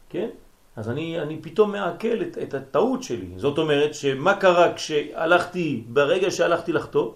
[0.09, 0.29] כן?
[0.77, 3.33] אז אני, אני פתאום מעכל את, את הטעות שלי.
[3.37, 7.13] זאת אומרת שמה קרה כשהלכתי, ברגע שהלכתי לחטוא,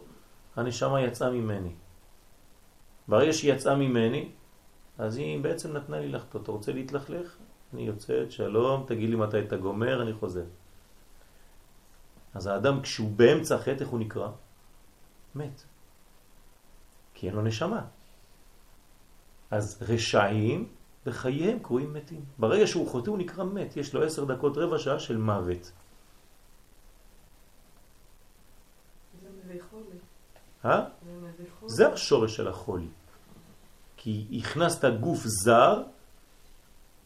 [0.56, 1.72] הנשמה יצאה ממני.
[3.08, 4.28] ברגע שהיא יצאה ממני,
[4.98, 6.40] אז היא בעצם נתנה לי לחטוא.
[6.40, 7.36] אתה רוצה להתלכלך?
[7.74, 10.44] אני יוצאת, שלום, תגיד לי מתי אתה גומר, אני חוזר.
[12.34, 14.28] אז האדם כשהוא באמצע חטא, איך הוא נקרא?
[15.34, 15.62] מת.
[17.14, 17.86] כי אין לו נשמה.
[19.50, 20.68] אז רשעים
[21.06, 22.24] בחייהם קרויים מתים.
[22.38, 25.72] ברגע שהוא חוטא הוא נקרא מת, יש לו עשר דקות רבע שעה של מוות.
[30.64, 30.84] אה?
[31.66, 32.88] זה השורש של החולי.
[33.96, 35.82] כי הכנסת גוף זר,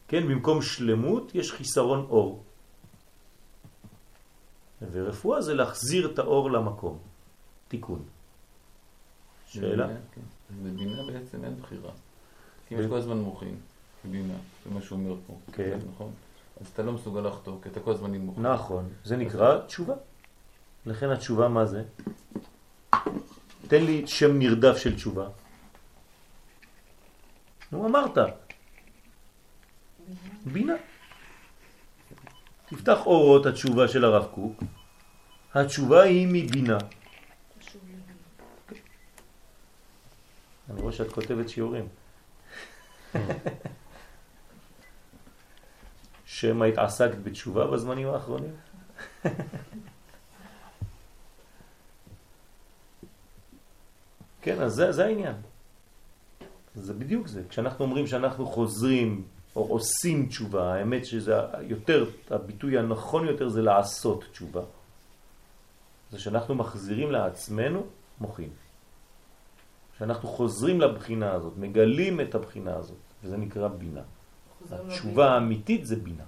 [0.08, 2.44] כן, במקום שלמות יש חיסרון אור.
[4.92, 6.98] ורפואה זה להחזיר את האור למקום.
[7.68, 8.15] תיקון.
[9.46, 9.87] שאלה?
[10.62, 11.90] בבינה בעצם אין בחירה.
[12.68, 13.56] כי יש כל הזמן מוחים,
[14.04, 15.38] בינה, זה מה שהוא אומר פה.
[15.52, 15.78] כן.
[15.94, 16.12] נכון?
[16.61, 18.46] אז אתה לא מסוגל לחתור, כי אתה כל הזמן עם מוחים.
[18.46, 19.94] נכון, זה נקרא תשובה.
[20.87, 21.82] לכן התשובה מה זה?
[23.68, 25.28] תן לי שם נרדף של תשובה.
[27.72, 28.18] נו, אמרת.
[30.46, 30.74] בינה.
[32.66, 34.62] תפתח אורות התשובה של הרב קוק.
[35.54, 36.78] התשובה היא מבינה.
[40.70, 41.88] אני רואה שאת כותבת שיעורים.
[46.26, 48.55] שמא התעסקת בתשובה בזמנים האחרונים?
[54.42, 55.35] כן, אז זה, זה העניין.
[56.74, 57.42] זה בדיוק זה.
[57.48, 59.24] כשאנחנו אומרים שאנחנו חוזרים
[59.57, 64.62] או עושים תשובה, האמת שזה יותר, הביטוי הנכון יותר זה לעשות תשובה.
[66.11, 67.87] זה שאנחנו מחזירים לעצמנו
[68.20, 68.50] מוחים.
[69.98, 74.02] שאנחנו חוזרים לבחינה הזאת, מגלים את הבחינה הזאת, וזה נקרא בינה.
[74.70, 76.24] התשובה האמיתית זה בינה.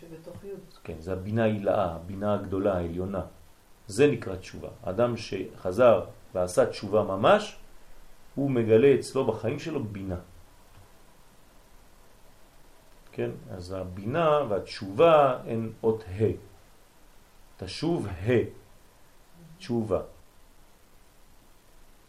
[0.00, 0.48] שבתוך י'.
[0.84, 3.22] כן, זה הבינה העילאה, הבינה הגדולה, העליונה.
[3.86, 4.68] זה נקרא תשובה.
[4.82, 7.56] אדם שחזר ועשה תשובה ממש,
[8.34, 10.16] הוא מגלה אצלו בחיים שלו בינה.
[13.12, 13.30] כן?
[13.50, 16.32] אז הבינה והתשובה הן אות ה'.
[17.56, 18.30] תשוב ה',
[19.58, 20.00] תשובה.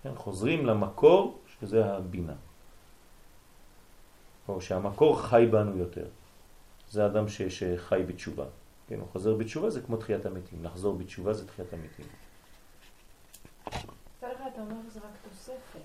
[0.04, 0.16] כן?
[0.16, 2.36] חוזרים למקור שזה הבינה.
[4.48, 6.08] או שהמקור חי בנו יותר.
[6.92, 8.46] זה אדם ש, שחי בתשובה.
[8.88, 10.64] כן, הוא חוזר בתשובה זה כמו תחיית המתים.
[10.64, 12.06] לחזור בתשובה זה תחיית המתים.
[14.20, 15.80] אתה אומר שזה רק תוספת.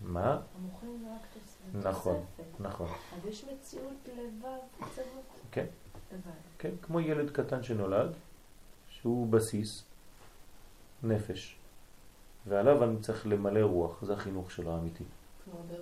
[0.00, 0.40] מה?
[0.58, 1.86] המוחים זה רק תוספת.
[1.86, 2.24] נכון,
[2.60, 2.88] נכון.
[2.88, 5.24] אז יש מציאות לבב קצוות?
[5.50, 5.66] כן.
[6.12, 6.30] לבד.
[6.58, 8.12] כן, כמו ילד קטן שנולד,
[8.88, 9.84] שהוא בסיס,
[11.02, 11.56] נפש,
[12.46, 15.04] ועליו אני צריך למלא רוח, זה החינוך שלו האמיתי.
[15.70, 15.80] ארץ.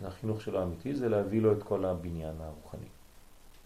[0.00, 2.86] זה החינוך שלו האמיתי, זה להביא לו את כל הבניין הרוחני.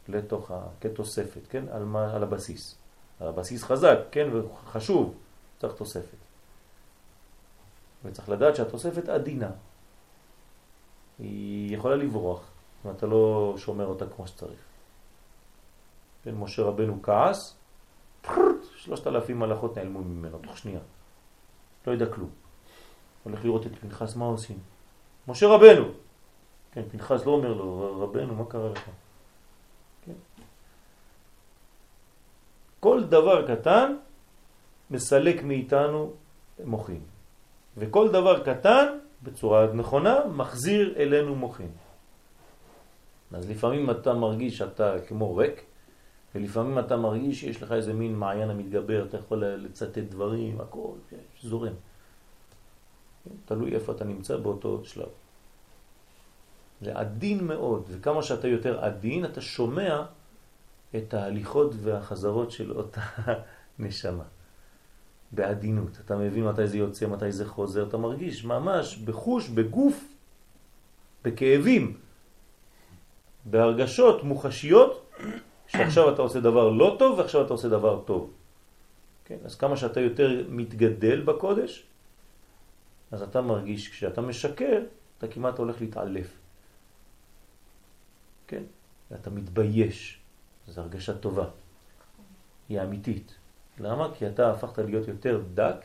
[0.09, 0.67] לתוך ה...
[0.81, 1.65] כתוספת, כן?
[1.73, 2.77] על, מה, על הבסיס.
[3.21, 4.29] על הבסיס חזק, כן?
[4.37, 5.15] וחשוב,
[5.61, 6.17] צריך תוספת.
[8.05, 9.51] וצריך לדעת שהתוספת עדינה.
[11.19, 12.41] היא יכולה לברוח,
[12.87, 14.61] אם אתה לא שומר אותה כמו שצריך.
[16.25, 17.57] כן, משה רבנו כעס,
[18.77, 20.81] שלושת אלפים מלאכות נעלמו ממנו תוך שנייה.
[21.87, 22.31] לא ידע כלום.
[23.25, 24.59] הולך לראות את פנחס, מה עושים?
[25.29, 25.85] משה רבנו!
[26.73, 28.91] כן, פנחס לא אומר לו, רבנו, מה קרה לך?
[30.07, 30.13] כן.
[32.81, 33.97] כל דבר קטן
[34.91, 36.13] מסלק מאיתנו
[36.65, 37.01] מוחים.
[37.77, 41.71] וכל דבר קטן, בצורה נכונה, מחזיר אלינו מוחים.
[43.33, 45.65] אז לפעמים אתה מרגיש שאתה כמו ריק,
[46.35, 51.17] ולפעמים אתה מרגיש שיש לך איזה מין מעיין המתגבר, אתה יכול לצטט דברים, הכל, כן,
[51.43, 51.73] זורם.
[53.45, 55.09] תלוי איפה אתה נמצא באותו שלב.
[56.83, 60.05] זה עדין מאוד, וכמה שאתה יותר עדין, אתה שומע
[60.97, 63.01] את ההליכות והחזרות של אותה
[63.79, 64.25] נשמה.
[65.33, 65.99] בעדינות.
[66.05, 70.05] אתה מבין מתי זה יוצא, מתי זה חוזר, אתה מרגיש ממש בחוש, בגוף,
[71.25, 71.97] בכאבים,
[73.45, 75.07] בהרגשות מוחשיות,
[75.77, 78.31] שעכשיו אתה עושה דבר לא טוב ועכשיו אתה עושה דבר טוב.
[79.25, 79.37] כן?
[79.45, 81.85] אז כמה שאתה יותר מתגדל בקודש,
[83.13, 84.83] אז אתה מרגיש, כשאתה משקר,
[85.19, 86.29] אתה כמעט הולך להתעלף.
[88.47, 88.63] כן?
[89.11, 90.19] ואתה מתבייש.
[90.69, 91.47] זו הרגשה טובה.
[92.69, 93.35] היא אמיתית.
[93.81, 94.09] למה?
[94.15, 95.85] כי אתה הפכת להיות יותר דק,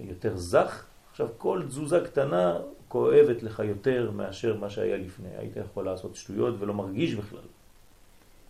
[0.00, 5.28] יותר זך, עכשיו כל תזוזה קטנה כואבת לך יותר מאשר מה שהיה לפני.
[5.36, 7.48] היית יכול לעשות שטויות ולא מרגיש בכלל.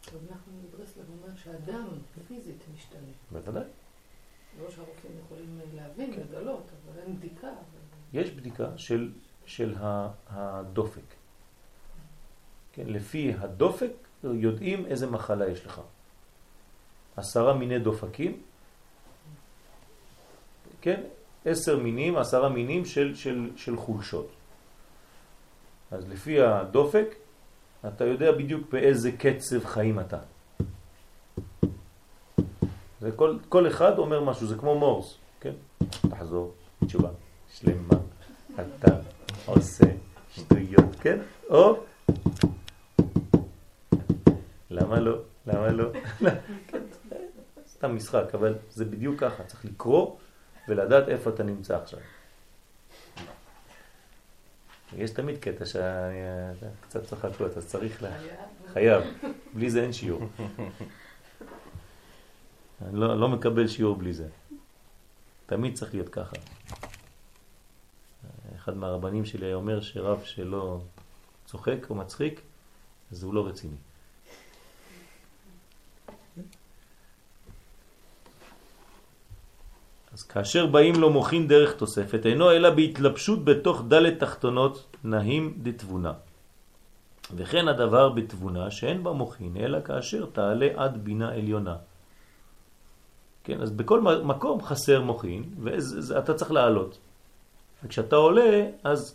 [0.08, 1.88] רב נחמן מברסלב אומר שהאדם
[2.28, 3.00] פיזית משתנה.
[3.30, 3.64] בוודאי.
[4.62, 7.48] לא שהרופאים יכולים להבין, לגלות, אבל אין בדיקה.
[8.12, 9.12] יש בדיקה של,
[9.46, 9.74] של
[10.26, 11.02] הדופק.
[12.72, 13.92] כן, לפי הדופק
[14.24, 15.80] יודעים איזה מחלה יש לך.
[17.16, 18.42] עשרה מיני דופקים,
[20.80, 21.02] כן,
[21.44, 24.30] עשר מינים, עשרה מינים של, של, של חולשות.
[25.90, 27.06] אז לפי הדופק,
[27.88, 30.18] אתה יודע בדיוק באיזה קצב חיים אתה.
[33.00, 35.52] זה כל, כל אחד אומר משהו, זה כמו מורס, כן?
[36.10, 36.54] תחזור,
[36.86, 37.08] תשובה,
[37.54, 37.98] שלמה,
[38.54, 38.96] אתה
[39.46, 39.84] עושה
[40.34, 41.18] שטויות, כן?
[41.50, 41.80] או
[44.70, 45.18] למה לא?
[45.46, 45.90] למה לא?
[47.68, 50.16] סתם משחק, אבל זה בדיוק ככה, צריך לקרוא
[50.68, 52.00] ולדעת איפה אתה נמצא עכשיו.
[54.96, 58.10] יש תמיד קטע שקצת צחקות, אז צריך לה...
[58.72, 59.02] חייב,
[59.54, 60.22] בלי זה אין שיעור.
[62.88, 64.28] אני לא, לא מקבל שיעור בלי זה.
[65.46, 66.36] תמיד צריך להיות ככה.
[68.56, 70.80] אחד מהרבנים שלי אומר שרב שלא
[71.46, 72.40] צוחק או מצחיק,
[73.12, 73.76] אז הוא לא רציני.
[80.12, 86.12] אז כאשר באים לו מוכין דרך תוספת, אינו אלא בהתלבשות בתוך דלת תחתונות נהים דתבונה.
[87.36, 91.76] וכן הדבר בתבונה שאין בה מוכין, אלא כאשר תעלה עד בינה עליונה.
[93.44, 96.98] כן, אז בכל מקום חסר מוכין, ואתה צריך לעלות.
[97.84, 99.14] וכשאתה עולה, אז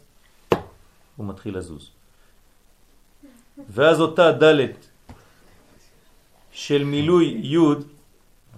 [1.16, 1.92] הוא מתחיל לזוז.
[3.70, 4.88] ואז אותה דלת
[6.52, 7.58] של מילוי י',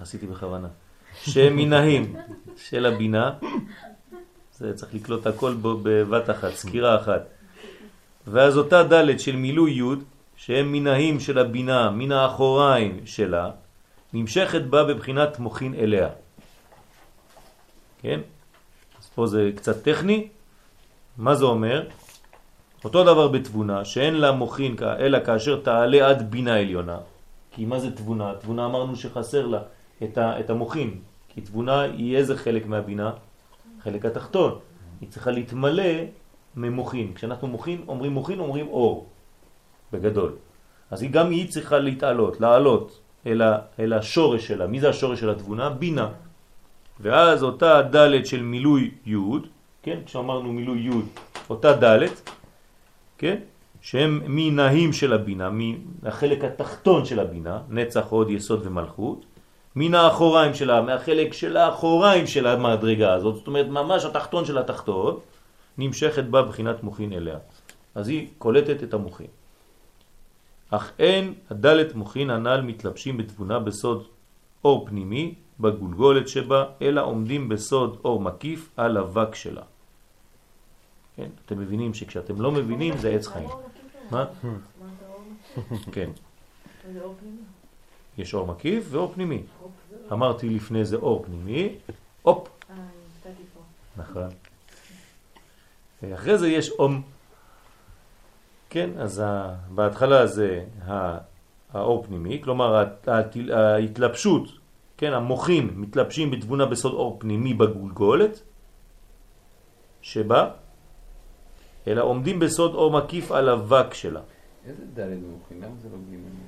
[0.02, 0.68] עשיתי בכוונה,
[1.26, 2.16] שהם מנהים
[2.58, 3.32] של הבינה,
[4.58, 7.22] זה צריך לקלוט הכל בבת אחת, סקירה אחת.
[8.28, 9.96] ואז אותה דלת של מילוי י',
[10.36, 13.52] שהם מנהים של הבינה, מן האחוריים שלה,
[14.14, 16.10] נמשכת בה בבחינת מוכין אליה.
[18.02, 18.20] כן?
[19.00, 20.28] אז פה זה קצת טכני.
[21.18, 21.88] מה זה אומר?
[22.84, 26.98] אותו דבר בתבונה, שאין לה מוכין אלא כאשר תעלה עד בינה עליונה.
[27.52, 28.34] כי מה זה תבונה?
[28.40, 29.60] תבונה אמרנו שחסר לה
[30.04, 31.00] את, ה, את המוכין.
[31.30, 33.12] כי תבונה היא איזה חלק מהבינה?
[33.82, 34.60] חלק התחתון.
[35.02, 35.94] היא צריכה להתמלא
[36.56, 37.14] ממוכין.
[37.14, 39.08] כשאנחנו מוכין, אומרים מוכין, אומרים אור.
[39.94, 40.36] בגדול.
[40.92, 43.00] אז היא גם היא צריכה להתעלות, לעלות.
[43.28, 44.68] אל, ה, אל השורש שלה.
[44.68, 45.70] מי זה השורש של התבונה?
[45.70, 46.10] בינה.
[47.00, 49.16] ואז אותה דלת של מילוי י',
[49.84, 50.00] כן?
[50.06, 50.90] כשאמרנו מילוי י',
[51.50, 52.30] אותה דלת,
[53.18, 53.38] כן?
[53.82, 55.50] שהם מנהים של הבינה,
[56.04, 59.26] מהחלק התחתון של הבינה, נצח, עוד, יסוד ומלכות,
[59.78, 65.20] מן האחוריים שלה, מהחלק של האחוריים של המדרגה הזאת, זאת אומרת ממש התחתון של התחתון,
[65.78, 67.38] נמשכת בה בחינת מוכין אליה.
[67.96, 69.28] אז היא קולטת את המוכין.
[70.70, 74.08] אך אין הדלת מוכין הנ"ל מתלבשים בתבונה בסוד
[74.66, 79.64] אור פנימי בגולגולת שבה, אלא עומדים בסוד אור מקיף על אבק שלה.
[81.16, 83.50] כן, אתם מבינים שכשאתם לא מבינים זה עץ חיים.
[84.12, 84.26] מה?
[85.96, 86.10] כן.
[88.18, 89.44] יש אור מקיף ואור פנימי.
[90.12, 91.76] אמרתי לפני זה אור פנימי,
[92.22, 92.48] הופ.
[93.98, 94.30] נכון.
[96.14, 97.02] אחרי זה יש אום
[98.70, 99.24] כן, אז
[99.70, 100.66] בהתחלה זה
[101.72, 102.86] האור פנימי, כלומר
[103.54, 104.50] ההתלבשות,
[104.98, 108.42] כן, המוחים מתלבשים בתבונה בסוד אור פנימי בגולגולת
[110.02, 110.50] שבה,
[111.88, 114.22] אלא עומדים בסוד אור מקיף על אבק שלה.
[114.66, 115.62] איזה דלת מוחים?
[115.62, 116.47] למה זה לא מוחים?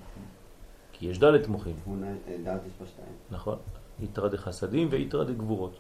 [1.00, 1.76] כי יש דלת מוחים.
[2.82, 3.16] בשתיים.
[3.32, 3.58] נכון.
[4.00, 5.80] יתרא דחסדים ויתרא דגבורות.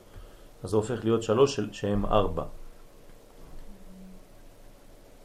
[0.63, 2.43] אז זה הופך להיות שלוש שהם ארבע.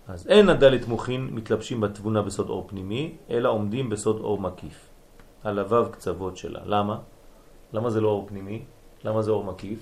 [0.08, 4.88] אז אין הדלת מוכין מתלבשים בתבונה בסוד אור פנימי, אלא עומדים בסוד אור מקיף,
[5.44, 6.60] על הוו קצוות שלה.
[6.64, 6.98] למה?
[7.72, 8.62] למה זה לא אור פנימי?
[9.04, 9.78] למה זה אור מקיף?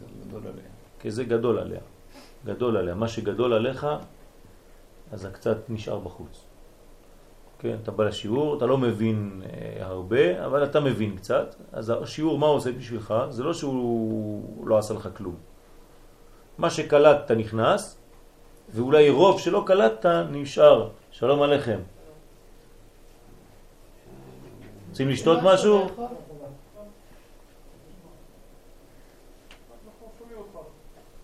[0.00, 0.70] זה גדול עליה.
[1.00, 1.80] כי זה גדול עליה.
[2.44, 2.94] גדול עליה.
[2.94, 3.86] מה שגדול עליך,
[5.12, 6.44] אז הקצת נשאר בחוץ.
[7.58, 11.54] כן, אתה בא לשיעור, אתה לא מבין אה, הרבה, אבל אתה מבין קצת.
[11.72, 13.14] אז השיעור, מה הוא עושה בשבילך?
[13.30, 15.34] זה לא שהוא לא עשה לך כלום.
[16.58, 17.98] מה שקלטת נכנס,
[18.74, 20.90] ואולי רוב שלא קלטת נשאר.
[21.10, 21.78] שלום עליכם.
[24.88, 25.86] רוצים לשתות משהו?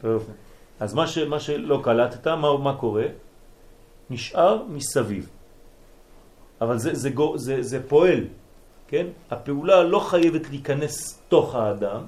[0.00, 0.30] טוב.
[0.80, 3.06] אז מה, ש, מה שלא קלטת, מה, מה קורה?
[4.10, 5.33] נשאר מסביב.
[6.64, 8.24] אבל זה, זה, זה, זה פועל,
[8.88, 9.06] כן?
[9.30, 12.02] הפעולה לא חייבת להיכנס תוך האדם,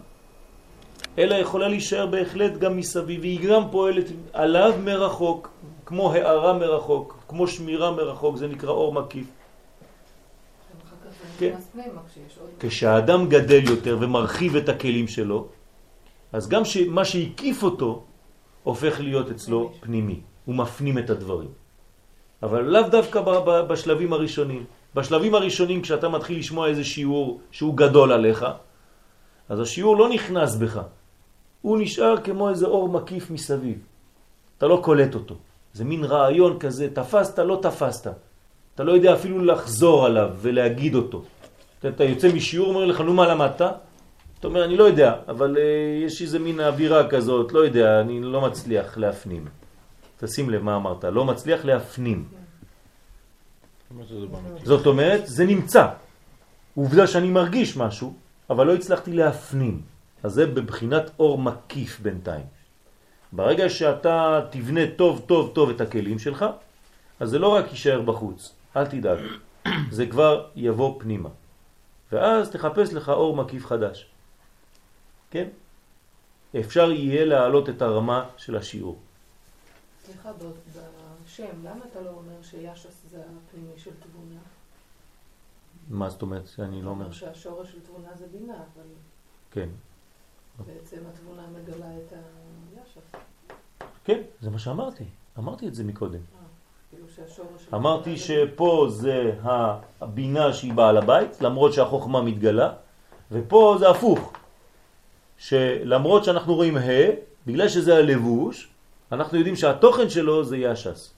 [1.19, 5.51] אלא יכולה להישאר בהחלט גם מסביב, והיא גם פועלת עליו מרחוק,
[5.87, 9.27] כמו הערה מרחוק, כמו שמירה מרחוק, זה נקרא אור מקיף.
[9.27, 9.33] זה
[11.39, 11.55] כן.
[12.61, 15.49] כשהאדם גדל יותר ומרחיב את הכלים שלו,
[16.33, 16.63] אז גם.
[16.89, 18.05] מה שהקיף אותו
[18.63, 21.66] הופך להיות אצלו פנימי, הוא מפנים את הדברים.
[22.43, 23.31] אבל לאו דווקא ב...
[23.31, 23.61] ב...
[23.69, 24.65] בשלבים הראשונים.
[24.95, 28.47] בשלבים הראשונים כשאתה מתחיל לשמוע איזה שיעור שהוא גדול עליך,
[29.49, 30.81] אז השיעור לא נכנס בך,
[31.63, 33.79] הוא נשאר כמו איזה אור מקיף מסביב.
[34.59, 35.35] אתה לא קולט אותו.
[35.73, 38.11] זה מין רעיון כזה, תפסת, לא תפסת.
[38.75, 41.23] אתה לא יודע אפילו לחזור עליו ולהגיד אותו.
[41.89, 43.63] אתה, יוצא משיעור, אומר לך, נו מה למדת?
[44.39, 45.59] אתה אומר, אני לא יודע, אבל uh,
[46.07, 49.45] יש איזה מין אווירה כזאת, לא יודע, אני לא מצליח להפנים.
[50.19, 52.29] תשים לב מה אמרת, לא מצליח להפנים.
[54.65, 55.87] זאת אומרת, זה נמצא.
[56.75, 58.15] עובדה שאני מרגיש משהו,
[58.51, 59.83] אבל לא הצלחתי להפנים.
[60.23, 62.47] אז זה בבחינת אור מקיף בינתיים.
[63.33, 66.45] ברגע שאתה תבנה טוב טוב טוב את הכלים שלך,
[67.21, 69.19] אז זה לא רק יישאר בחוץ, אל תדאג,
[69.91, 71.29] זה כבר יבוא פנימה.
[72.13, 74.07] ואז תחפש לך אור מקיף חדש.
[75.31, 75.49] כן?
[76.61, 78.99] אפשר יהיה להעלות את הרמה של השיעור.
[80.07, 80.31] סליחה,
[81.25, 84.41] בשם, למה אתה לא אומר שיש"ס זה הפנימי של תבונה?
[85.89, 86.43] מה זאת אומרת?
[86.59, 87.13] אני לא אומר...
[87.13, 88.85] שהשורש של תבונה זה בינה, אבל
[89.51, 89.69] כן.
[90.67, 93.21] בעצם התבונה מגלה את היש"ס.
[94.05, 95.05] כן, זה מה שאמרתי.
[95.39, 96.21] אמרתי את זה מקודם.
[96.91, 97.75] כאילו שהשורש של...
[97.75, 99.39] אמרתי שפה זה
[100.01, 102.73] הבינה שהיא בעל הבית, למרות שהחוכמה מתגלה,
[103.33, 104.33] ופה זה הפוך.
[105.39, 106.81] שלמרות שאנחנו רואים ה',
[107.47, 108.69] בגלל שזה הלבוש,
[109.13, 111.15] אנחנו יודעים שהתוכן שלו זה יש"ס.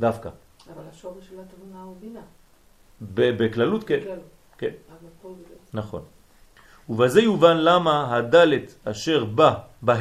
[0.00, 0.30] דווקא.
[0.74, 2.20] אבל השורש של התבונה הוא בינה.
[3.14, 4.00] ב- בכללות כן.
[4.58, 4.70] כן.
[5.72, 6.02] נכון.
[6.88, 9.96] ובזה יובן למה הדלת אשר בא בה,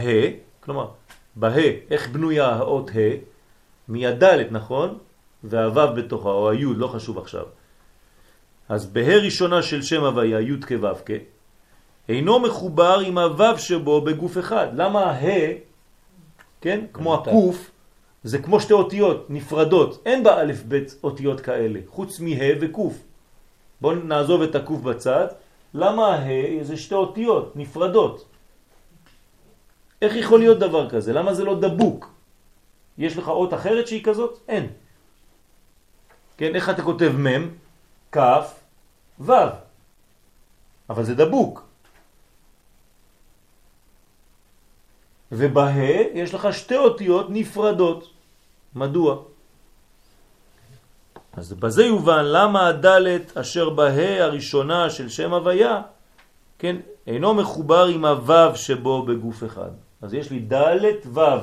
[0.59, 0.87] כלומר,
[1.35, 1.55] בה,
[1.91, 3.15] איך בנויה האות ה',
[3.87, 4.97] מהדלת, נכון?
[5.43, 7.45] והוו בתוכה, או היוד, לא חשוב עכשיו.
[8.69, 11.11] אז בה ראשונה של שם הוויה, י' כו' כ,
[12.09, 14.67] אינו מחובר עם הוו שבו בגוף אחד.
[14.73, 15.21] למה ה,
[16.65, 17.29] כן, כמו מבוטל.
[17.29, 17.71] הקוף,
[18.23, 22.93] זה כמו שתי אותיות נפרדות, אין בה א' ב' אותיות כאלה, חוץ מה וקוף.
[23.81, 25.27] בואו נעזוב את הקוף בצד.
[25.73, 26.25] למה ה
[26.61, 28.25] זה שתי אותיות נפרדות?
[30.01, 31.13] איך יכול להיות דבר כזה?
[31.13, 32.09] למה זה לא דבוק?
[32.97, 34.39] יש לך אות אחרת שהיא כזאת?
[34.47, 34.67] אין.
[36.37, 37.49] כן, איך אתה כותב מם?
[38.11, 38.59] כף,
[39.19, 39.33] וו.
[40.89, 41.64] אבל זה דבוק.
[45.37, 45.71] ובה
[46.13, 48.09] יש לך שתי אותיות נפרדות.
[48.75, 49.17] מדוע?
[51.33, 55.81] אז בזה יובן למה הדלת אשר בה הראשונה של שם הוויה,
[56.59, 56.75] כן,
[57.07, 59.71] אינו מחובר עם הוו שבו בגוף אחד.
[60.01, 61.41] אז יש לי דלת וו.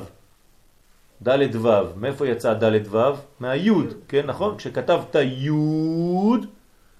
[1.22, 1.97] דלת וו.
[1.97, 3.16] מאיפה יצא דלת וו?
[3.40, 4.57] מהיוד, כן, נכון?
[4.57, 6.47] כשכתבת יוד,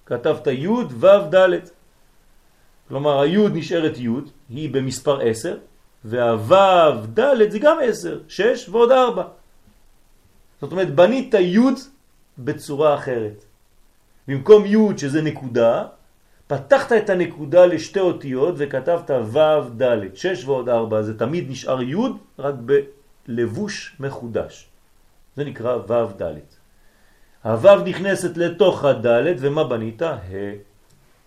[0.05, 1.69] כתבת יוד וו דלת.
[2.87, 5.57] כלומר, היוד נשארת יוד, היא במספר 10,
[6.05, 9.23] והוו דלת זה גם 10, 6 ועוד 4.
[10.61, 11.75] זאת אומרת, בנית יוד
[12.37, 13.45] בצורה אחרת.
[14.27, 15.85] במקום י' שזה נקודה,
[16.47, 21.95] פתחת את הנקודה לשתי אותיות וכתבת ו' ד', 6 ועוד 4, זה תמיד נשאר י'
[22.39, 22.55] רק
[23.27, 24.67] בלבוש מחודש.
[25.35, 26.33] זה נקרא ו' ד'.
[27.43, 30.01] הו' נכנסת לתוך הד' ומה בנית?
[30.01, 30.17] ה'.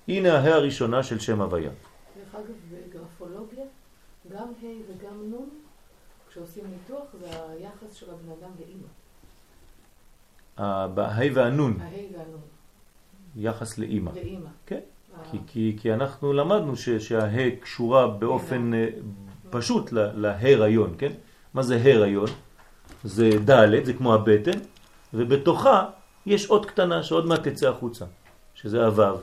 [0.08, 1.70] הנה ה' הראשונה של שם הוויה.
[1.70, 2.44] דרך אגב,
[4.36, 5.48] גם ה' וגם נ',
[6.30, 8.86] כשעושים ניתוח, זה היחס של הבן אדם לאימא.
[10.58, 12.40] ה והנון, הה' והנ',
[13.36, 14.10] יחס לאימא.
[14.14, 14.48] לאימא.
[14.66, 14.80] כן.
[15.14, 18.88] ה- כי, כי, כי אנחנו למדנו ש, שהה קשורה באופן אה,
[19.50, 21.12] פשוט להיריון, כן?
[21.54, 22.28] מה זה הריון?
[23.04, 24.58] זה ד', זה כמו הבטן,
[25.14, 25.90] ובתוכה
[26.26, 28.04] יש עוד קטנה שעוד מעט תצא החוצה,
[28.54, 29.18] שזה הוו,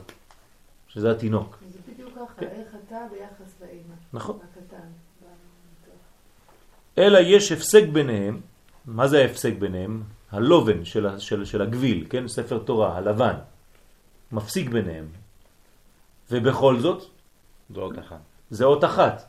[0.88, 1.58] שזה התינוק.
[1.72, 2.46] זה בדיוק ככה, כן.
[2.46, 3.94] איך אתה ביחס לאימא.
[4.12, 4.38] נכון.
[6.98, 8.40] אלא יש הפסק ביניהם,
[8.86, 10.02] מה זה ההפסק ביניהם?
[10.30, 12.28] הלובן של, של, של הגביל, כן?
[12.28, 13.34] ספר תורה, הלבן,
[14.32, 15.06] מפסיק ביניהם.
[16.30, 17.04] ובכל זאת,
[17.70, 18.20] זו עוד אחת.
[18.50, 19.24] זה אות אחת.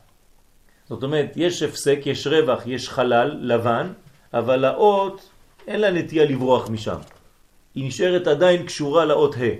[0.88, 3.92] זאת אומרת, יש הפסק, יש רווח, יש חלל לבן,
[4.34, 5.30] אבל האות
[5.66, 6.98] אין לה נטייה לברוח משם.
[7.74, 9.54] היא נשארת עדיין קשורה לאות ה'.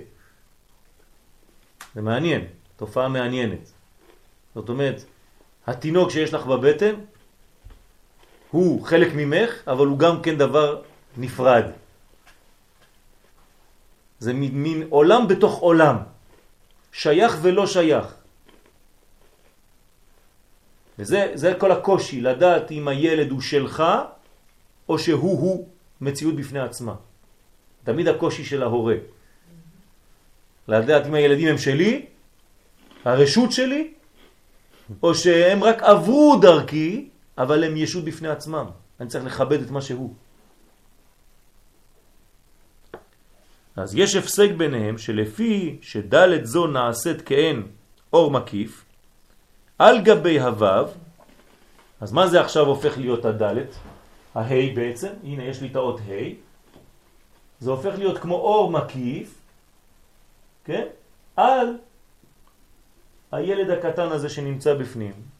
[1.95, 2.45] זה מעניין,
[2.75, 3.71] תופעה מעניינת.
[4.55, 5.03] זאת אומרת,
[5.67, 6.93] התינוק שיש לך בבטן
[8.57, 10.81] הוא חלק ממך, אבל הוא גם כן דבר
[11.17, 11.65] נפרד.
[14.19, 15.97] זה מין, עולם בתוך עולם,
[16.91, 18.07] שייך ולא שייך.
[20.99, 23.83] וזה זה כל הקושי, לדעת אם הילד הוא שלך
[24.89, 25.67] או שהוא-הוא
[26.01, 26.95] מציאות בפני עצמה.
[27.85, 28.97] תמיד הקושי של ההורה.
[30.67, 32.05] לדעת אם הילדים הם שלי,
[33.05, 33.93] הרשות שלי,
[35.03, 38.65] או שהם רק עברו דרכי, אבל הם ישות בפני עצמם.
[38.99, 40.13] אני צריך לכבד את מה שהוא.
[43.75, 47.67] אז יש הפסק ביניהם שלפי שדלת זו נעשית כאין
[48.13, 48.85] אור מקיף,
[49.79, 50.87] על גבי הוו,
[52.01, 53.75] אז מה זה עכשיו הופך להיות הדלת?
[54.35, 56.29] ההי בעצם, הנה יש לי את האות ה',
[57.59, 59.41] זה הופך להיות כמו אור מקיף,
[60.65, 60.85] כן?
[61.35, 61.77] על
[63.31, 65.36] הילד הקטן הזה שנמצא בפנים.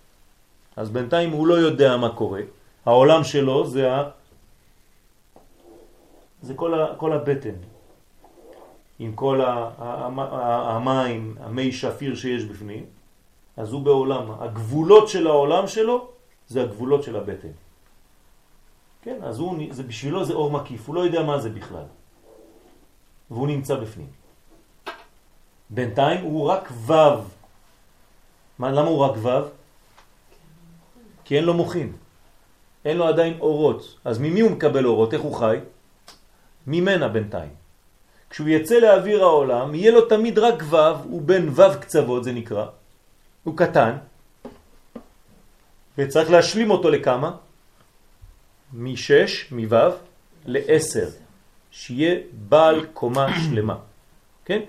[0.77, 2.41] אז בינתיים הוא לא יודע מה קורה.
[2.85, 4.09] העולם שלו זה, ה...
[6.41, 6.95] זה כל, ה...
[6.97, 7.57] כל הבטן,
[8.99, 9.69] עם כל ה...
[10.77, 12.85] המים, המי שפיר שיש בפנים,
[13.57, 14.31] אז הוא בעולם.
[14.39, 16.07] הגבולות של העולם שלו
[16.47, 17.55] זה הגבולות של הבטן.
[19.01, 21.89] כן, אז הוא, זה בשבילו זה אור מקיף, הוא לא יודע מה זה בכלל.
[23.31, 24.09] והוא נמצא בפנים.
[25.69, 27.25] בינתיים הוא רק וו.
[28.59, 29.56] מה, למה הוא רק וו?
[31.27, 31.91] כי אין לו מוחין.
[32.85, 33.99] אין לו עדיין אורות.
[34.05, 35.13] אז ממי הוא מקבל אורות?
[35.13, 35.57] איך הוא חי?
[36.67, 37.51] ממנה בינתיים.
[38.29, 42.65] כשהוא יצא לאוויר העולם, יהיה לו תמיד רק וו, הוא בין וו קצוות, זה נקרא.
[43.43, 43.97] הוא קטן,
[45.97, 47.31] וצריך להשלים אותו לכמה?
[48.73, 49.91] משש, מוו,
[50.45, 51.07] לעשר.
[51.71, 52.15] שיהיה
[52.49, 53.77] בעל קומה שלמה.
[54.45, 54.61] כן?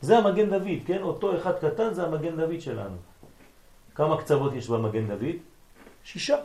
[0.00, 1.02] זה המגן דוד, כן?
[1.02, 2.96] אותו אחד קטן זה המגן דוד שלנו.
[3.94, 5.47] כמה קצוות יש במגן דוד?
[6.12, 6.36] שישה.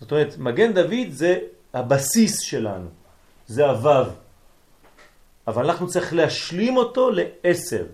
[0.00, 1.38] זאת אומרת, מגן דוד זה
[1.74, 2.88] הבסיס שלנו,
[3.46, 4.10] זה הוו.
[5.46, 7.86] אבל אנחנו צריך להשלים אותו לעשר.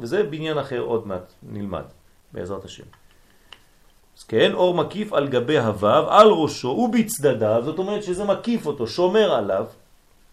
[0.00, 1.84] וזה בניין אחר עוד מעט נלמד,
[2.32, 2.84] בעזרת השם.
[4.18, 8.86] אז כן, אור מקיף על גבי הוו, על ראשו ובצדדיו, זאת אומרת שזה מקיף אותו,
[8.86, 9.66] שומר עליו.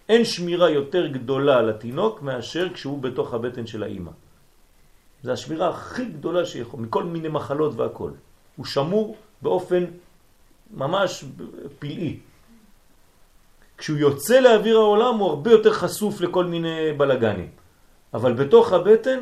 [0.09, 4.11] אין שמירה יותר גדולה לתינוק מאשר כשהוא בתוך הבטן של האימא.
[5.27, 8.11] זה השמירה הכי גדולה שיכול, מכל מיני מחלות והכל.
[8.55, 9.83] הוא שמור באופן
[10.73, 11.25] ממש
[11.79, 12.19] פלאי.
[13.77, 17.49] כשהוא יוצא לאוויר העולם הוא הרבה יותר חשוף לכל מיני בלגנים.
[18.13, 19.19] אבל בתוך הבטן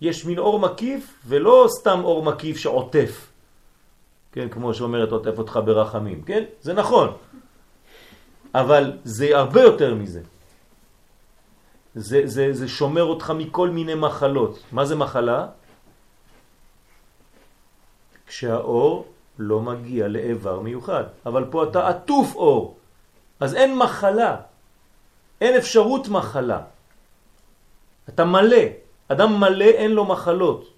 [0.00, 3.30] יש מין אור מקיף ולא סתם אור מקיף שעוטף.
[4.32, 6.44] כן, כמו שאומרת עוטף אותך ברחמים, כן?
[6.60, 7.08] זה נכון.
[8.54, 10.20] אבל זה הרבה יותר מזה.
[11.94, 14.58] זה, זה, זה שומר אותך מכל מיני מחלות.
[14.72, 15.46] מה זה מחלה?
[18.26, 19.06] כשהאור
[19.38, 21.04] לא מגיע לאיבר מיוחד.
[21.26, 22.76] אבל פה אתה עטוף אור,
[23.40, 24.36] אז אין מחלה,
[25.40, 26.60] אין אפשרות מחלה.
[28.08, 28.64] אתה מלא,
[29.08, 30.72] אדם מלא אין לו מחלות.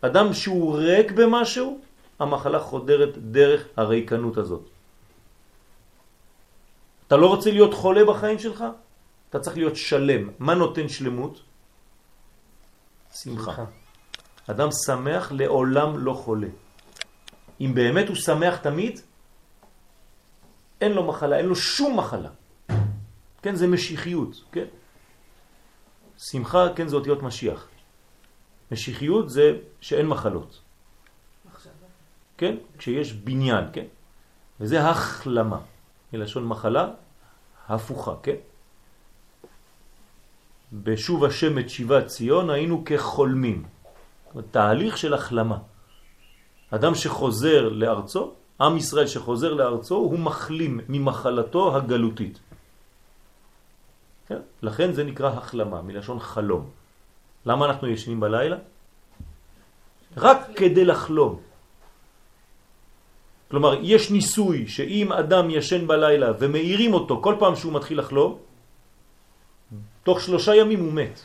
[0.00, 1.78] אדם שהוא ריק במשהו,
[2.18, 4.62] המחלה חודרת דרך הריקנות הזאת.
[7.06, 8.64] אתה לא רוצה להיות חולה בחיים שלך?
[9.30, 10.30] אתה צריך להיות שלם.
[10.38, 11.42] מה נותן שלמות?
[13.14, 13.64] שמחה.
[14.46, 16.48] אדם שמח לעולם לא חולה.
[17.60, 19.00] אם באמת הוא שמח תמיד,
[20.80, 22.30] אין לו מחלה, אין לו שום מחלה.
[23.42, 24.64] כן, זה משיחיות, כן?
[26.18, 27.68] שמחה, כן, זה אותיות משיח.
[28.72, 30.60] משיחיות זה שאין מחלות.
[32.38, 32.56] כן?
[32.78, 33.86] כשיש בניין, כן?
[34.60, 35.60] וזה החלמה,
[36.12, 36.88] מלשון מחלה
[37.68, 38.36] הפוכה, כן?
[40.72, 43.64] בשוב השם את שיבת ציון היינו כחולמים.
[44.50, 45.58] תהליך של החלמה.
[46.70, 52.38] אדם שחוזר לארצו, עם ישראל שחוזר לארצו, הוא מחלים ממחלתו הגלותית.
[54.28, 54.40] כן?
[54.62, 56.70] לכן זה נקרא החלמה, מלשון חלום.
[57.46, 58.56] למה אנחנו ישנים בלילה?
[60.16, 61.40] רק כדי לחלום.
[63.50, 68.38] כלומר, יש ניסוי שאם אדם ישן בלילה ומאירים אותו כל פעם שהוא מתחיל לחלום,
[70.02, 71.20] תוך שלושה ימים הוא מת.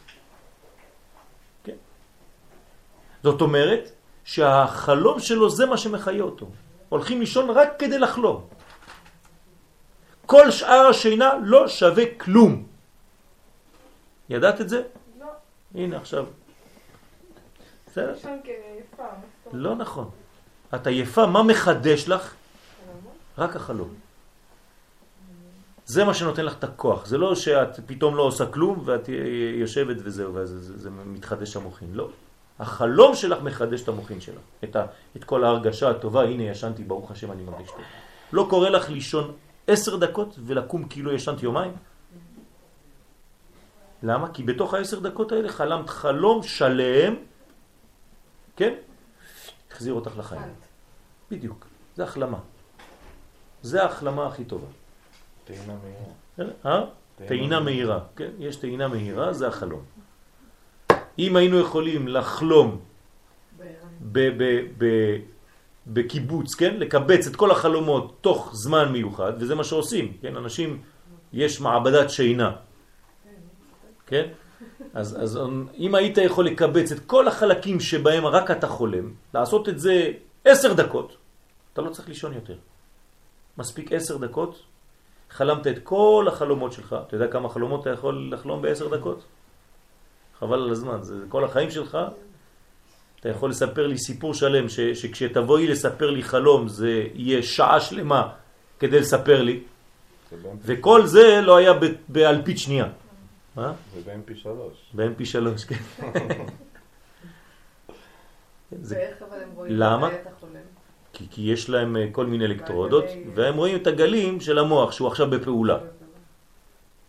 [1.63, 1.75] כן?
[3.23, 3.91] זאת אומרת
[4.23, 6.47] שהחלום שלו זה מה שמחיה אותו.
[6.89, 8.47] הולכים לישון רק כדי לחלום.
[10.25, 12.65] כל שאר השינה לא שווה כלום.
[14.29, 14.81] ידעת את זה?
[15.19, 15.25] לא.
[15.75, 16.25] הנה עכשיו.
[17.87, 18.15] בסדר?
[19.53, 20.09] לא נכון.
[20.75, 22.33] את עייפה, מה מחדש לך?
[23.37, 24.04] רק החלום.
[25.85, 27.05] זה מה שנותן לך את הכוח.
[27.05, 29.09] זה לא שאת פתאום לא עושה כלום ואת
[29.59, 31.89] יושבת וזהו, וזה זה, זה מתחדש המוחין.
[31.93, 32.09] לא.
[32.59, 34.41] החלום שלך מחדש את המוחין שלך.
[34.63, 37.81] את, ה, את כל ההרגשה הטובה, הנה ישנתי, ברוך השם, אני מרגיש טוב.
[38.33, 39.33] לא קורה לך לישון
[39.67, 41.73] עשר דקות ולקום כאילו ישנת יומיים?
[44.03, 44.33] למה?
[44.33, 47.15] כי בתוך העשר דקות האלה חלמת חלום שלם,
[48.55, 48.73] כן?
[49.71, 50.53] החזיר אותך לחיים.
[51.31, 51.65] בדיוק,
[51.95, 52.37] זה החלמה.
[53.61, 54.67] זה ההחלמה הכי טובה.
[55.45, 56.51] טעינה מהירה.
[56.65, 56.85] אה?
[57.27, 58.29] טעינה מהירה, כן?
[58.39, 59.81] יש טעינה מהירה, זה החלום.
[61.19, 62.79] אם היינו יכולים לחלום
[65.87, 66.77] בקיבוץ, כן?
[66.77, 70.35] לקבץ את כל החלומות תוך זמן מיוחד, וזה מה שעושים, כן?
[70.35, 70.81] אנשים,
[71.33, 72.55] יש מעבדת שינה,
[74.05, 74.27] כן?
[74.93, 75.39] אז, אז
[75.77, 80.11] אם היית יכול לקבץ את כל החלקים שבהם רק אתה חולם, לעשות את זה
[80.45, 81.17] עשר דקות,
[81.73, 82.55] אתה לא צריך לישון יותר.
[83.57, 84.63] מספיק עשר דקות,
[85.35, 86.95] חלמת את כל החלומות שלך.
[87.07, 89.23] אתה יודע כמה חלומות אתה יכול לחלום בעשר דקות?
[90.39, 91.97] חבל על הזמן, זה כל החיים שלך.
[93.19, 98.33] אתה יכול לספר לי סיפור שלם, ש, שכשתבואי לספר לי חלום זה יהיה שעה שלמה
[98.79, 99.63] כדי לספר לי,
[100.61, 102.87] וכל זה לא היה ב- באלפית שנייה.
[103.55, 103.73] מה?
[103.93, 104.47] זה ב-MP3.
[104.93, 105.75] ב-MP3, כן.
[108.81, 110.11] זה ואיך אבל הם רואים אתה חולם?
[111.15, 113.05] כי, כי יש להם אה, כל מיני אלקטרודות,
[113.35, 115.77] והם רואים את הגלים של המוח שהוא עכשיו בפעולה.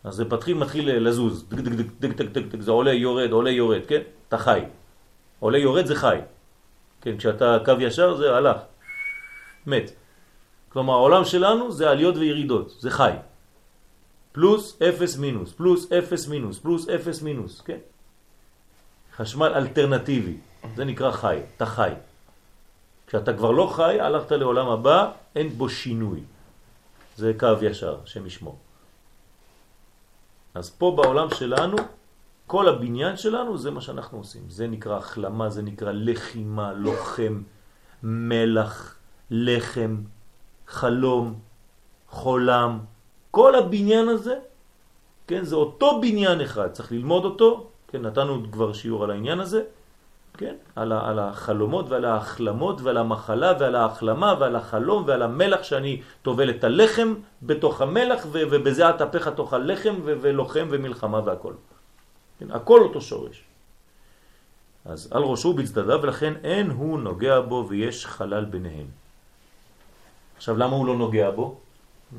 [0.05, 3.31] אז זה פתחיל, מתחיל לזוז, דק דק דק דק דק דק דק, זה עולה יורד,
[3.31, 4.01] עולה יורד, כן?
[4.29, 4.61] אתה חי.
[5.41, 6.19] עולה יורד זה חי.
[7.01, 8.57] כן, כשאתה קו ישר זה הלך,
[9.67, 9.91] מת.
[10.69, 13.13] כלומר העולם שלנו זה עליות וירידות, זה חי.
[14.33, 17.79] פלוס אפס מינוס, פלוס אפס מינוס, פלוס אפס מינוס, כן?
[19.17, 20.37] חשמל אלטרנטיבי,
[20.77, 21.93] זה נקרא חי, אתה חי.
[23.07, 26.21] כשאתה כבר לא חי, הלכת לעולם הבא, אין בו שינוי.
[27.17, 28.59] זה קו ישר, שם ישמור.
[30.55, 31.77] אז פה בעולם שלנו,
[32.47, 34.43] כל הבניין שלנו זה מה שאנחנו עושים.
[34.49, 37.43] זה נקרא החלמה, זה נקרא לחימה, לוחם,
[38.03, 38.97] מלח,
[39.31, 39.97] לחם,
[40.67, 41.39] חלום,
[42.09, 42.81] חולם.
[43.31, 44.39] כל הבניין הזה,
[45.27, 49.63] כן, זה אותו בניין אחד, צריך ללמוד אותו, כן, נתנו כבר שיעור על העניין הזה,
[50.37, 55.63] כן, על, ה, על החלומות ועל ההחלמות ועל המחלה ועל ההחלמה ועל החלום ועל המלח
[55.63, 61.53] שאני טובל את הלחם בתוך המלח ו, ובזה אטפך תוך הלחם ו, ולוחם ומלחמה והכל.
[62.39, 63.45] כן, הכל אותו שורש.
[64.85, 68.87] אז על ראשו בצדדיו ולכן אין הוא נוגע בו ויש חלל ביניהם.
[70.37, 71.59] עכשיו למה הוא לא נוגע בו?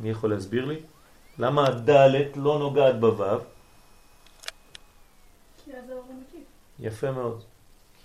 [0.01, 0.79] מי יכול להסביר לי?
[1.39, 3.39] למה הדלת לא נוגעת בוו?
[6.79, 7.43] יפה מאוד.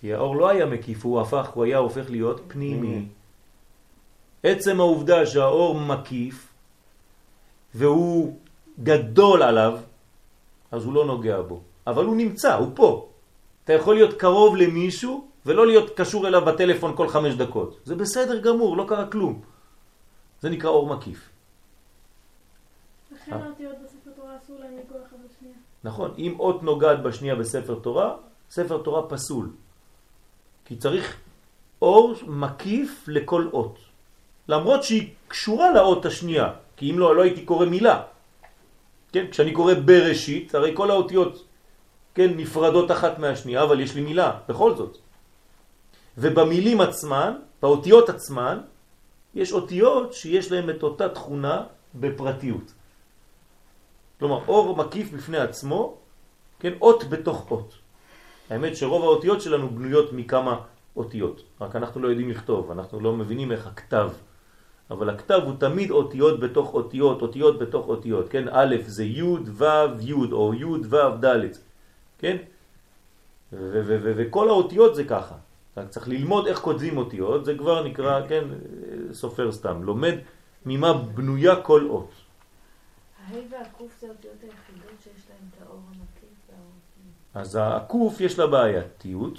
[0.02, 3.06] כי האור לא היה מקיף, הוא הפך, הוא היה הופך להיות פנימי.
[4.42, 6.52] עצם העובדה שהאור מקיף
[7.74, 8.36] והוא
[8.82, 9.78] גדול עליו,
[10.70, 11.60] אז הוא לא נוגע בו.
[11.86, 13.08] אבל הוא נמצא, הוא פה.
[13.64, 17.80] אתה יכול להיות קרוב למישהו ולא להיות קשור אליו בטלפון כל חמש דקות.
[17.84, 19.40] זה בסדר גמור, לא קרה כלום.
[20.40, 21.30] זה נקרא אור מקיף.
[23.12, 25.54] לכן האותיות בספר תורה אסור להם לגוע אחד בשנייה.
[25.84, 28.16] נכון, אם אות נוגעת בשנייה בספר תורה,
[28.50, 29.50] ספר תורה פסול.
[30.72, 31.16] כי צריך
[31.82, 33.78] אור מקיף לכל אות.
[34.48, 38.02] למרות שהיא קשורה לאות השנייה, כי אם לא, לא הייתי קורא מילה.
[39.12, 41.44] כן, כשאני קורא בראשית, הרי כל האותיות,
[42.14, 44.98] כן, נפרדות אחת מהשנייה, אבל יש לי מילה, בכל זאת.
[46.18, 48.60] ובמילים עצמן, באותיות עצמן,
[49.34, 52.72] יש אותיות שיש להן את אותה תכונה בפרטיות.
[54.18, 55.96] כלומר, אור מקיף בפני עצמו,
[56.60, 57.81] כן, אות בתוך אות.
[58.52, 60.60] האמת שרוב האותיות שלנו בנויות מכמה
[60.96, 64.10] אותיות, רק אנחנו לא יודעים לכתוב, אנחנו לא מבינים איך הכתב.
[64.90, 68.44] אבל הכתב הוא תמיד אותיות בתוך אותיות, אותיות בתוך אותיות, כן?
[68.50, 69.64] א' זה י' ו'
[70.00, 71.48] י' או י' ו' ד',
[72.18, 72.36] כן?
[74.16, 75.34] וכל האותיות זה ככה.
[75.76, 78.44] רק צריך ללמוד איך כותבים אותיות, זה כבר נקרא, כן,
[79.12, 80.14] סופר סתם, לומד
[80.66, 82.10] ממה בנויה כל אות.
[83.26, 86.72] הה' והקוף זה אותיות היחידות שיש להם את האור המקיף והאור...
[87.34, 89.38] אז הקוף יש לה בעייתיות,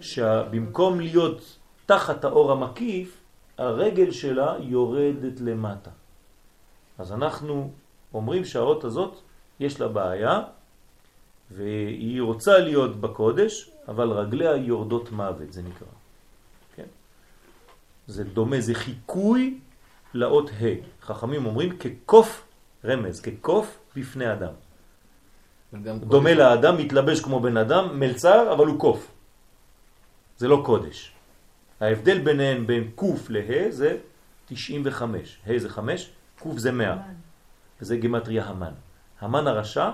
[0.00, 3.20] שבמקום להיות תחת האור המקיף,
[3.58, 5.90] הרגל שלה יורדת למטה.
[6.98, 7.70] אז אנחנו
[8.14, 9.20] אומרים שהאות הזאת
[9.60, 10.40] יש לה בעיה,
[11.50, 15.86] והיא רוצה להיות בקודש, אבל רגליה יורדות מוות, זה נקרא.
[16.76, 16.86] כן?
[18.06, 19.60] זה דומה, זה חיקוי
[20.14, 20.74] לאות ה'.
[21.02, 22.44] חכמים אומרים כקוף
[22.84, 24.52] רמז, כקוף בפני אדם.
[25.74, 29.10] דומה קודש- לאדם, מתלבש כמו בן אדם, מלצר, אבל הוא קוף.
[30.36, 31.12] זה לא קודש.
[31.80, 33.96] ההבדל ביניהם בין קוף לה' זה
[34.46, 35.38] 95.
[35.46, 36.96] ה' זה 5, קוף זה 100.
[37.80, 38.72] וזה גימטריה המן.
[39.20, 39.90] המן הרשע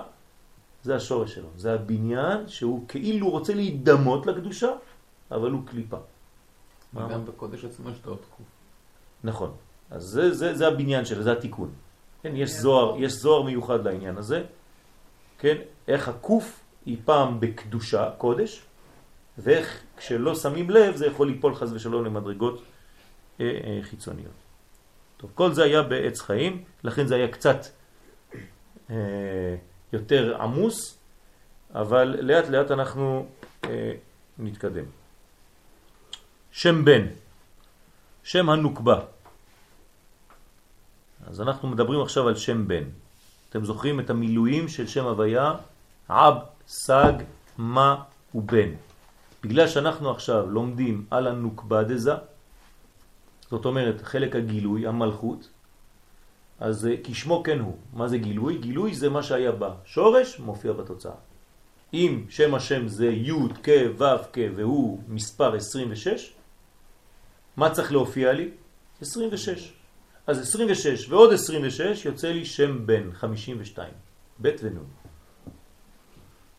[0.83, 1.47] זה השורש שלו.
[1.55, 4.69] זה הבניין שהוא כאילו רוצה להידמות לקדושה,
[5.31, 5.97] אבל הוא קליפה.
[6.93, 8.45] מה וגם בקודש עצמו יש האות קוף.
[9.23, 9.51] נכון.
[9.91, 11.71] אז זה, זה, זה הבניין שלו, זה התיקון.
[12.23, 14.43] כן, יש זוהר, יש זוהר מיוחד לעניין הזה.
[15.39, 18.61] כן, איך הקוף היא פעם בקדושה, קודש,
[19.37, 22.63] ואיך כשלא שמים לב זה יכול ליפול חז ושלום למדרגות
[23.39, 24.33] אה, אה, חיצוניות.
[25.17, 27.65] טוב, כל זה היה בעץ חיים, לכן זה היה קצת
[28.89, 29.55] אה,
[29.93, 30.97] יותר עמוס,
[31.75, 33.27] אבל לאט לאט אנחנו
[33.63, 33.91] אה,
[34.39, 34.85] נתקדם.
[36.51, 37.07] שם בן,
[38.23, 38.99] שם הנוקבה.
[41.27, 42.83] אז אנחנו מדברים עכשיו על שם בן.
[43.49, 45.53] אתם זוכרים את המילואים של שם הוויה?
[46.07, 46.35] עב,
[46.67, 47.13] סג,
[47.57, 48.03] מה
[48.35, 48.69] ובן.
[49.43, 52.13] בגלל שאנחנו עכשיו לומדים על הנוקבה דזה,
[53.51, 55.49] זאת אומרת חלק הגילוי, המלכות,
[56.59, 57.77] אז אה, כשמו כן הוא.
[57.93, 58.57] מה זה גילוי?
[58.57, 61.11] גילוי זה מה שהיה בשורש, מופיע בתוצאה.
[61.93, 63.33] אם שם השם זה י'
[63.63, 66.33] כ' ו' כ' והוא מספר 26,
[67.57, 68.49] מה צריך להופיע לי?
[69.01, 69.73] 26.
[70.29, 73.93] אז 26 ועוד 26 יוצא לי שם בן, 52,
[74.41, 74.77] ב' ונ'.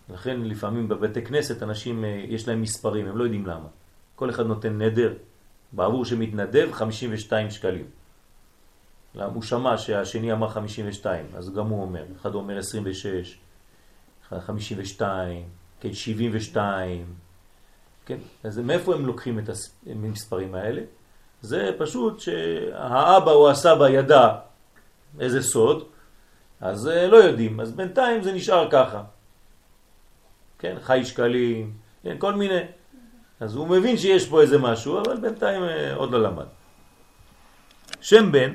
[0.08, 3.68] לכן לפעמים בבתי כנסת אנשים אה, יש להם מספרים, הם לא יודעים למה.
[4.16, 5.14] כל אחד נותן נדר,
[5.72, 7.86] בעבור שמתנדב 52 שקלים.
[9.14, 13.38] למה הוא שמע שהשני אמר 52, אז גם הוא אומר, אחד אומר 26,
[14.38, 15.48] 52,
[15.80, 17.14] כן, 72,
[18.06, 19.50] כן, אז מאיפה הם לוקחים את
[19.86, 20.82] המספרים האלה?
[21.42, 24.28] זה פשוט שהאבא או הסבא ידע
[25.20, 25.84] איזה סוד,
[26.60, 29.02] אז אה, לא יודעים, אז בינתיים זה נשאר ככה.
[30.58, 31.72] כן, חי שקלים,
[32.02, 32.60] כן, כל מיני.
[33.40, 36.46] אז הוא מבין שיש פה איזה משהו, אבל בינתיים אה, עוד לא למד.
[38.00, 38.52] שם בן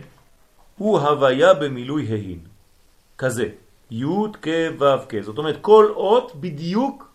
[0.78, 2.40] הוא הוויה במילוי ההין,
[3.18, 3.50] כזה,
[3.92, 4.06] י'
[4.42, 4.48] כ'
[4.80, 7.10] ו' כ', זאת אומרת כל אות בדיוק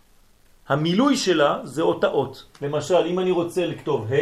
[0.69, 2.45] המילוי שלה זה אותה אות.
[2.63, 4.17] למשל, אם אני רוצה לכתוב ה',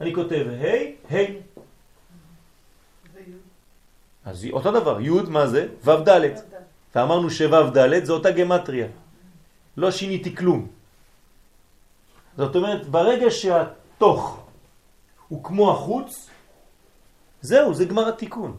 [0.00, 1.16] אני כותב ה', ה'.
[4.24, 5.68] אז אותו דבר, י' מה זה?
[5.84, 6.20] ו' ד'.
[6.94, 8.86] ואמרנו שו' ד' זה אותה גמטריה.
[9.76, 10.68] לא שיניתי כלום.
[12.36, 14.44] זאת אומרת, ברגע שהתוך
[15.28, 16.30] הוא כמו החוץ,
[17.40, 18.56] זהו, זה גמר התיקון.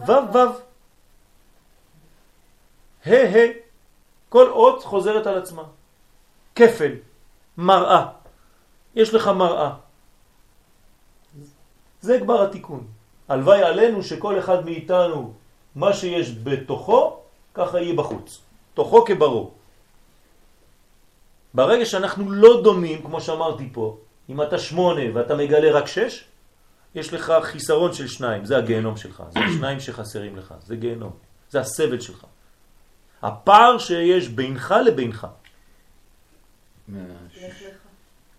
[0.00, 0.38] ו' ו'
[3.06, 3.52] ה' ה'
[4.28, 5.62] כל אות חוזרת על עצמה.
[6.54, 6.92] כפל,
[7.58, 8.23] מראה.
[8.94, 9.70] יש לך מראה.
[12.00, 12.86] זה כבר התיקון.
[13.28, 15.32] הלוואי עלינו שכל אחד מאיתנו,
[15.74, 17.16] מה שיש בתוכו,
[17.54, 18.40] ככה יהיה בחוץ.
[18.74, 19.50] תוכו כברו.
[21.54, 23.96] ברגע שאנחנו לא דומים, כמו שאמרתי פה,
[24.28, 26.24] אם אתה שמונה ואתה מגלה רק שש,
[26.94, 31.12] יש לך חיסרון של שניים, זה הגהנום שלך, זה שניים שחסרים לך, זה גהנום,
[31.50, 32.24] זה הסבל שלך.
[33.22, 35.26] הפער שיש בינך לבינך.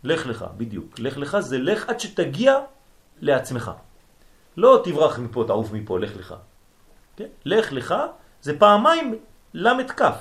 [0.06, 1.00] לך לך, בדיוק.
[1.00, 2.60] לך לך זה לך עד שתגיע
[3.22, 3.72] לעצמך.
[4.58, 6.36] לא תברח מפה, תעוף מפה, לך לך.
[7.16, 7.28] כן?
[7.46, 7.96] לך לך
[8.42, 9.16] זה פעמיים
[9.54, 10.18] למד כף.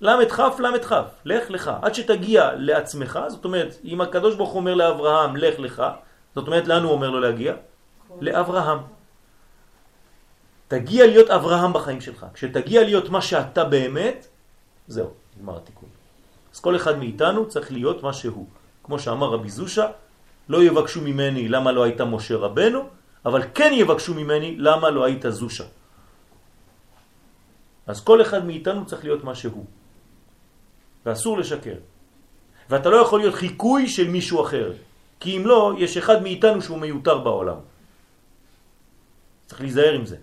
[0.00, 1.06] למד כף, למד כף.
[1.24, 1.70] לך לך.
[1.82, 5.82] עד שתגיע לעצמך, זאת אומרת, אם הקדוש ברוך אומר לאברהם, לך לך,
[6.34, 7.54] זאת אומרת, לאן הוא אומר לו להגיע?
[8.20, 8.78] לאברהם.
[10.68, 12.26] תגיע להיות אברהם בחיים שלך.
[12.34, 14.26] כשתגיע להיות מה שאתה באמת,
[14.88, 15.89] זהו, נגמר התיקון.
[16.54, 18.46] אז כל אחד מאיתנו צריך להיות מה שהוא.
[18.82, 19.86] כמו שאמר רבי זושה,
[20.48, 22.80] לא יבקשו ממני למה לא היית משה רבנו,
[23.24, 25.64] אבל כן יבקשו ממני למה לא היית זושה.
[27.86, 29.66] אז כל אחד מאיתנו צריך להיות מה שהוא.
[31.06, 31.78] ואסור לשקר.
[32.70, 34.72] ואתה לא יכול להיות חיקוי של מישהו אחר,
[35.20, 37.60] כי אם לא, יש אחד מאיתנו שהוא מיותר בעולם.
[39.46, 40.16] צריך להיזהר עם זה.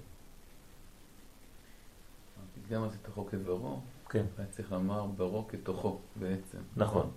[2.70, 3.80] גם אז תוכו כברו,
[4.10, 4.26] כן.
[4.38, 6.58] היה צריך לומר ברו כתוכו בעצם.
[6.78, 7.10] נכון.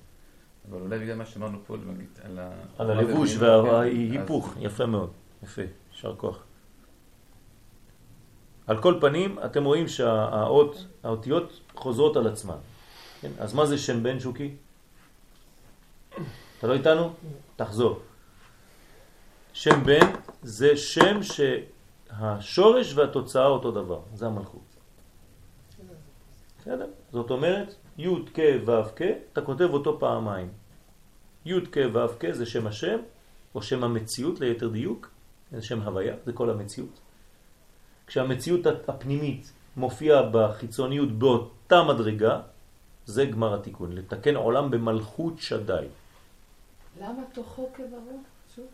[0.70, 1.76] אבל אולי בגלל מה שאמרנו פה,
[2.22, 2.50] על ה...
[2.78, 5.10] על הלבוש כן, וההיפוך, יפה מאוד,
[5.42, 5.62] יפה,
[5.92, 6.44] יישר כוח.
[8.66, 12.56] על כל פנים, אתם רואים שהאות, האותיות חוזרות על עצמן.
[13.20, 13.30] כן?
[13.38, 14.54] אז מה זה שם בן שוקי?
[16.58, 17.12] אתה לא איתנו?
[17.56, 18.00] תחזור.
[19.52, 20.06] שם בן
[20.42, 24.69] זה שם שהשורש והתוצאה אותו דבר, זה המלכות.
[26.60, 26.86] בסדר?
[27.12, 29.02] זאת אומרת, י' כ' ו' כ',
[29.32, 30.48] אתה כותב אותו פעמיים.
[31.46, 32.98] י' כ' ו' כ' זה שם השם,
[33.54, 35.10] או שם המציאות ליתר דיוק,
[35.52, 37.00] זה שם הוויה, זה כל המציאות.
[38.06, 42.40] כשהמציאות הפנימית מופיעה בחיצוניות באותה מדרגה,
[43.06, 45.86] זה גמר התיקון, לתקן עולם במלכות שדי.
[47.00, 48.22] למה תוכו כברור?
[48.56, 48.66] שוב.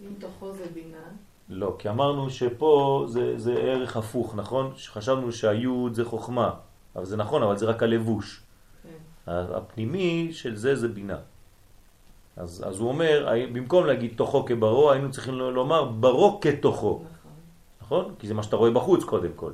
[0.00, 1.04] אם תוכו זה בינה.
[1.48, 4.72] לא, כי אמרנו שפה זה, זה ערך הפוך, נכון?
[4.76, 6.54] חשבנו שהיוד זה חוכמה,
[6.96, 8.42] אבל זה נכון, אבל זה רק הלבוש.
[8.82, 8.88] כן.
[9.26, 11.18] הפנימי של זה זה בינה.
[12.36, 17.02] אז, אז הוא אומר, במקום להגיד תוכו כברו, היינו צריכים לומר ברו כתוכו.
[17.04, 17.32] נכון.
[17.80, 18.14] נכון?
[18.18, 19.52] כי זה מה שאתה רואה בחוץ קודם כל.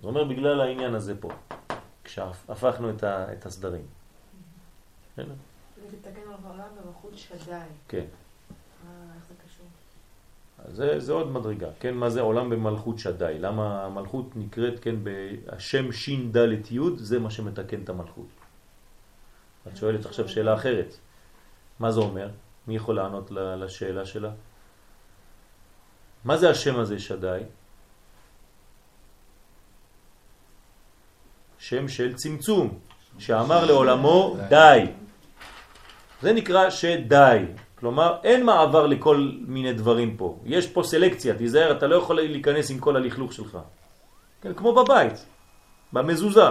[0.00, 1.28] זאת אומרת, בגלל העניין הזה פה,
[2.04, 3.86] כשהפכנו את, ה, את הסדרים.
[5.16, 5.22] כן.
[5.22, 7.52] זה לתקן על העולם במלכות שדי.
[7.88, 7.98] כן.
[7.98, 9.66] אה, איך זה קשור?
[10.51, 11.94] אז זה, זה עוד מדרגה, כן?
[11.94, 13.36] מה זה עולם במלכות שדי?
[13.38, 18.26] למה המלכות נקראת, כן, בשם שין דלת יוד, זה מה שמתקן את המלכות.
[19.68, 20.96] את שואלת עכשיו שאלה אחרת.
[21.80, 22.28] מה זה אומר?
[22.66, 24.30] מי יכול לענות לשאלה שלה?
[26.24, 27.40] מה זה השם הזה שדי?
[31.58, 32.78] שם של צמצום,
[33.18, 34.86] שאמר לעולמו די.
[36.22, 37.44] זה נקרא שדי.
[37.82, 40.38] כלומר, אין מעבר לכל מיני דברים פה.
[40.44, 43.58] יש פה סלקציה, תיזהר, אתה לא יכול להיכנס עם כל הלכלוך שלך.
[44.42, 45.26] כן, כמו בבית,
[45.92, 46.50] במזוזה.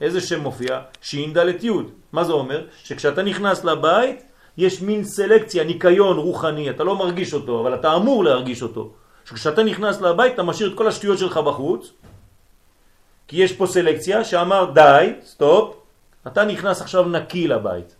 [0.00, 0.80] איזה שם מופיע?
[1.00, 1.90] שין דלת יוד.
[2.12, 2.66] מה זה אומר?
[2.82, 4.22] שכשאתה נכנס לבית,
[4.58, 8.90] יש מין סלקציה, ניקיון רוחני, אתה לא מרגיש אותו, אבל אתה אמור להרגיש אותו.
[9.24, 11.92] שכשאתה נכנס לבית, אתה משאיר את כל השטויות שלך בחוץ,
[13.28, 15.76] כי יש פה סלקציה שאמר די, stop,
[16.26, 17.94] אתה נכנס עכשיו נקי לבית.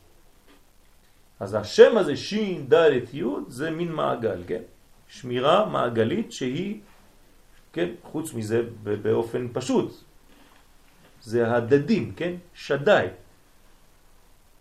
[1.44, 4.62] אז השם הזה, שין, דלת, יוד, זה מין מעגל, כן?
[5.08, 6.80] שמירה מעגלית שהיא,
[7.72, 9.92] כן, חוץ מזה באופן פשוט,
[11.20, 12.40] זה הדדים, כן?
[12.54, 13.06] שדי.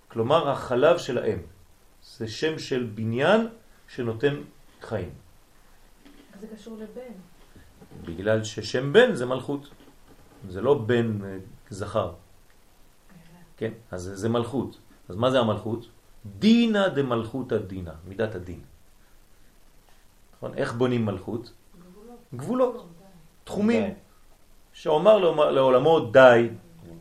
[0.07, 1.37] כלומר, החלב של האם.
[2.03, 3.47] זה שם של בניין
[3.87, 4.35] שנותן
[4.81, 5.09] חיים.
[6.35, 7.15] אז זה קשור לבן.
[8.05, 9.69] בגלל ששם בן זה מלכות.
[10.49, 11.37] זה לא בן אה,
[11.69, 12.13] זכר.
[13.57, 14.77] כן, אז זה, זה מלכות.
[15.09, 15.92] אז מה זה המלכות?
[16.25, 18.59] דינה דמלכות הדינה, מידת הדין.
[20.37, 20.53] נכון?
[20.53, 21.51] איך בונים מלכות?
[21.79, 22.19] גבולות.
[22.35, 22.87] גבולות,
[23.43, 23.83] תחומים.
[23.83, 23.91] די.
[24.73, 25.17] שאומר
[25.51, 26.49] לעולמו- די,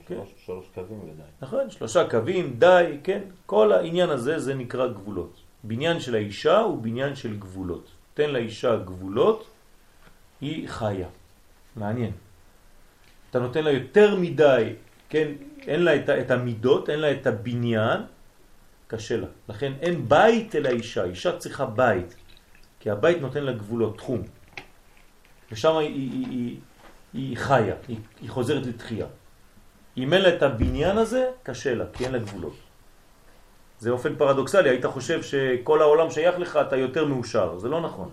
[0.06, 0.14] כן.
[0.14, 1.22] שלוש- שלוש קווים ודי.
[1.42, 1.70] נכון?
[1.70, 3.20] שלושה קווים, די, כן?
[3.46, 5.32] כל העניין הזה זה נקרא גבולות.
[5.64, 7.90] בניין של האישה הוא בניין של גבולות.
[8.14, 9.46] תן לאישה גבולות,
[10.40, 11.08] היא חיה.
[11.76, 12.12] מעניין.
[13.30, 14.72] אתה נותן לה יותר מדי,
[15.08, 15.28] כן?
[15.66, 18.00] אין לה את המידות, אין לה את הבניין,
[18.92, 19.26] קשה לה.
[19.48, 22.14] לכן אין בית אל האישה, אישה צריכה בית,
[22.80, 24.22] כי הבית נותן לה גבולות, תחום.
[25.52, 26.56] ושם היא, היא, היא,
[27.12, 29.06] היא חיה, היא, היא חוזרת לתחייה.
[29.96, 32.56] אם אין לה את הבניין הזה, קשה לה, כי אין לה גבולות.
[33.78, 38.10] זה אופן פרדוקסלי, היית חושב שכל העולם שייך לך, אתה יותר מאושר, זה לא נכון.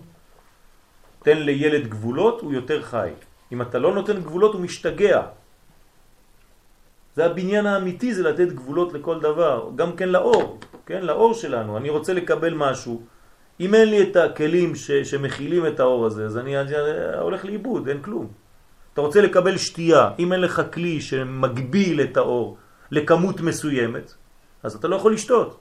[1.22, 3.10] תן לילד גבולות, הוא יותר חי.
[3.52, 5.22] אם אתה לא נותן גבולות, הוא משתגע.
[7.14, 10.58] זה הבניין האמיתי, זה לתת גבולות לכל דבר, גם כן לאור,
[10.90, 11.78] כן, לאור שלנו.
[11.78, 13.02] אני רוצה לקבל משהו,
[13.60, 16.72] אם אין לי את הכלים ש, שמכילים את האור הזה, אז אני, אני
[17.18, 18.26] הולך לאיבוד, אין כלום.
[18.92, 22.58] אתה רוצה לקבל שתייה, אם אין לך כלי שמגביל את האור
[22.90, 24.14] לכמות מסוימת,
[24.62, 25.60] אז אתה לא יכול לשתות.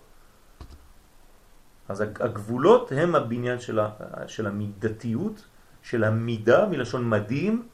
[1.89, 3.89] אז הגבולות הם הבניין של, ה,
[4.27, 5.45] של המידתיות,
[5.84, 7.69] של המידה, מלשון מדהים,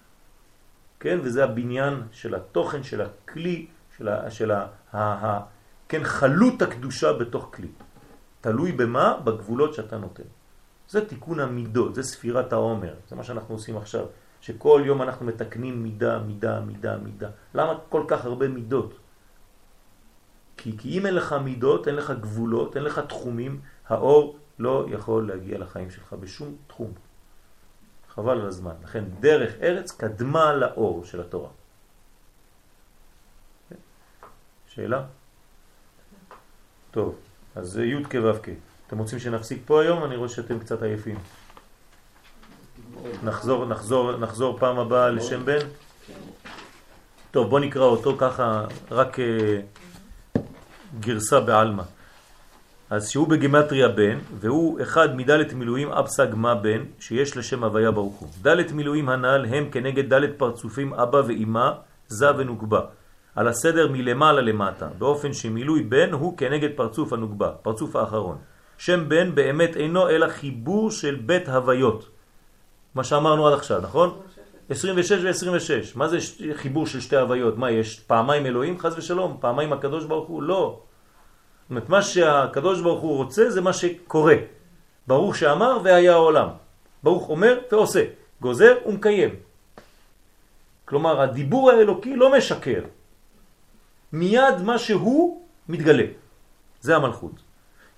[1.00, 1.20] כן?
[1.24, 5.55] וזה הבניין של התוכן, של הכלי, של, ה, של ה, ה,
[5.90, 7.68] כן, חלות הקדושה בתוך כלי.
[8.42, 9.18] תלוי במה?
[9.24, 10.24] בגבולות שאתה נותן.
[10.90, 14.06] זה תיקון המידות, זה ספירת העומר, זה מה שאנחנו עושים עכשיו,
[14.42, 17.30] שכל יום אנחנו מתקנים מידה, מידה, מידה, מידה.
[17.54, 18.94] למה כל כך הרבה מידות?
[20.58, 25.28] כי, כי אם אין לך מידות, אין לך גבולות, אין לך תחומים, האור לא יכול
[25.28, 26.92] להגיע לחיים שלך בשום תחום.
[28.10, 28.74] חבל על הזמן.
[28.84, 31.50] לכן דרך ארץ קדמה לאור של התורה.
[34.68, 35.06] שאלה?
[36.96, 37.16] טוב,
[37.56, 38.52] אז זה י' כו'.
[38.88, 40.04] אתם רוצים שנפסיק פה היום?
[40.04, 41.16] אני רואה שאתם קצת עייפים.
[43.24, 45.60] נחזור, נחזור, נחזור פעם הבאה לשם בן.
[47.32, 49.60] טוב, בוא נקרא אותו ככה, רק אה,
[51.00, 51.84] גרסה בעלמא.
[52.90, 58.16] אז שהוא בגמטריה בן, והוא אחד מדלת מילואים אבסג מה בן, שיש לשם הוויה ברוך
[58.16, 58.30] הוא.
[58.42, 61.72] דלת מילואים הנ"ל הם כנגד דלת פרצופים אבא ואימא,
[62.08, 62.82] זה ונוגבה.
[63.36, 68.38] על הסדר מלמעלה למטה, באופן שמילוי בן הוא כנגד פרצוף הנוגבה, פרצוף האחרון.
[68.78, 72.10] שם בן באמת אינו אלא חיבור של בית הוויות.
[72.96, 74.18] מה שאמרנו עד עכשיו, נכון?
[74.70, 75.72] 26 ו-26.
[75.96, 76.18] מה זה
[76.54, 77.58] חיבור של שתי הוויות?
[77.58, 79.38] מה, יש פעמיים אלוהים, חז ושלום?
[79.40, 80.44] פעמיים הקדוש ברוך הוא?
[80.44, 80.80] לא.
[81.62, 84.36] זאת אומרת, מה שהקדוש ברוך הוא רוצה זה מה שקורה.
[85.08, 86.48] ברוך שאמר והיה העולם.
[87.04, 88.04] ברוך אומר ועושה.
[88.42, 89.36] גוזר ומקיים.
[90.86, 92.82] כלומר, הדיבור האלוקי לא משקר.
[94.16, 96.04] מיד מה שהוא מתגלה.
[96.82, 97.36] זה המלכות.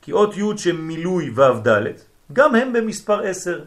[0.02, 2.02] כי אות י' שמילוי ו' ד',
[2.34, 3.64] גם הם במספר 10.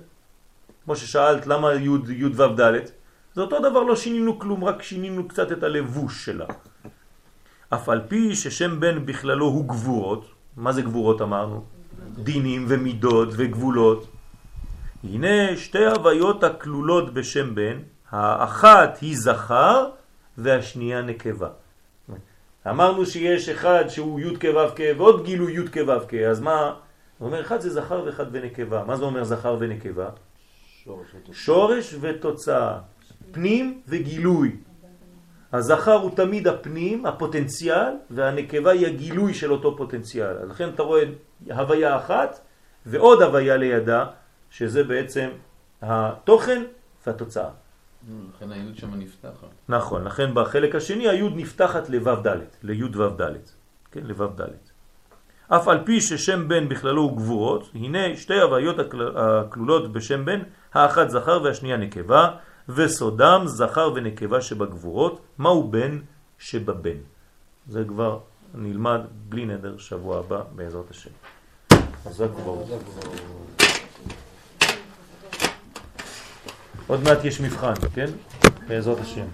[0.84, 2.72] כמו ששאלת למה י' י' ו' ד',
[3.34, 6.46] זה אותו דבר, לא שינינו כלום, רק שינינו קצת את הלבוש שלה.
[7.70, 10.24] אף על פי ששם בן בכללו הוא גבורות,
[10.56, 11.64] מה זה גבורות אמרנו?
[12.18, 14.06] דינים ומידות וגבולות.
[15.04, 17.78] הנה שתי הוויות הכלולות בשם בן,
[18.10, 19.88] האחת היא זכר
[20.38, 21.48] והשנייה נקבה.
[22.66, 26.74] אמרנו שיש אחד שהוא י' כו' כ' ועוד גילוי י' כו' כ', אז מה?
[27.18, 28.84] הוא אומר אחד זה זכר ואחד ונקבה.
[28.84, 30.08] מה זה אומר זכר ונקבה?
[31.32, 32.78] שורש ותוצאה,
[33.32, 34.56] פנים וגילוי.
[35.52, 40.36] הזכר הוא תמיד הפנים, הפוטנציאל, והנקבה היא הגילוי של אותו פוטנציאל.
[40.38, 41.02] אז לכן אתה רואה
[41.50, 42.40] הוויה אחת
[42.86, 44.06] ועוד הוויה לידה,
[44.50, 45.28] שזה בעצם
[45.82, 46.62] התוכן
[47.06, 47.48] והתוצאה.
[48.08, 49.48] לכן היוד שם נפתחת.
[49.68, 53.32] נכון, לכן בחלק השני היוד נפתחת לו' ד', ליוד ו' ד',
[53.92, 54.44] כן, לו' ד'.
[55.48, 60.40] אף על פי ששם בן בכללו הוא גבורות, הנה שתי הוויות הכל- הכלולות בשם בן,
[60.74, 62.28] האחת זכר והשנייה נקבה,
[62.68, 65.98] וסודם זכר ונקבה שבגבורות, מהו בן
[66.38, 66.96] שבבן.
[67.68, 68.18] זה כבר
[68.54, 71.10] נלמד בלי נדר שבוע הבא בעזרת השם.
[72.04, 72.70] חזק וברוך.
[76.90, 78.06] עוד מעט יש מבחן, כן?
[78.68, 79.24] בעזרת השם.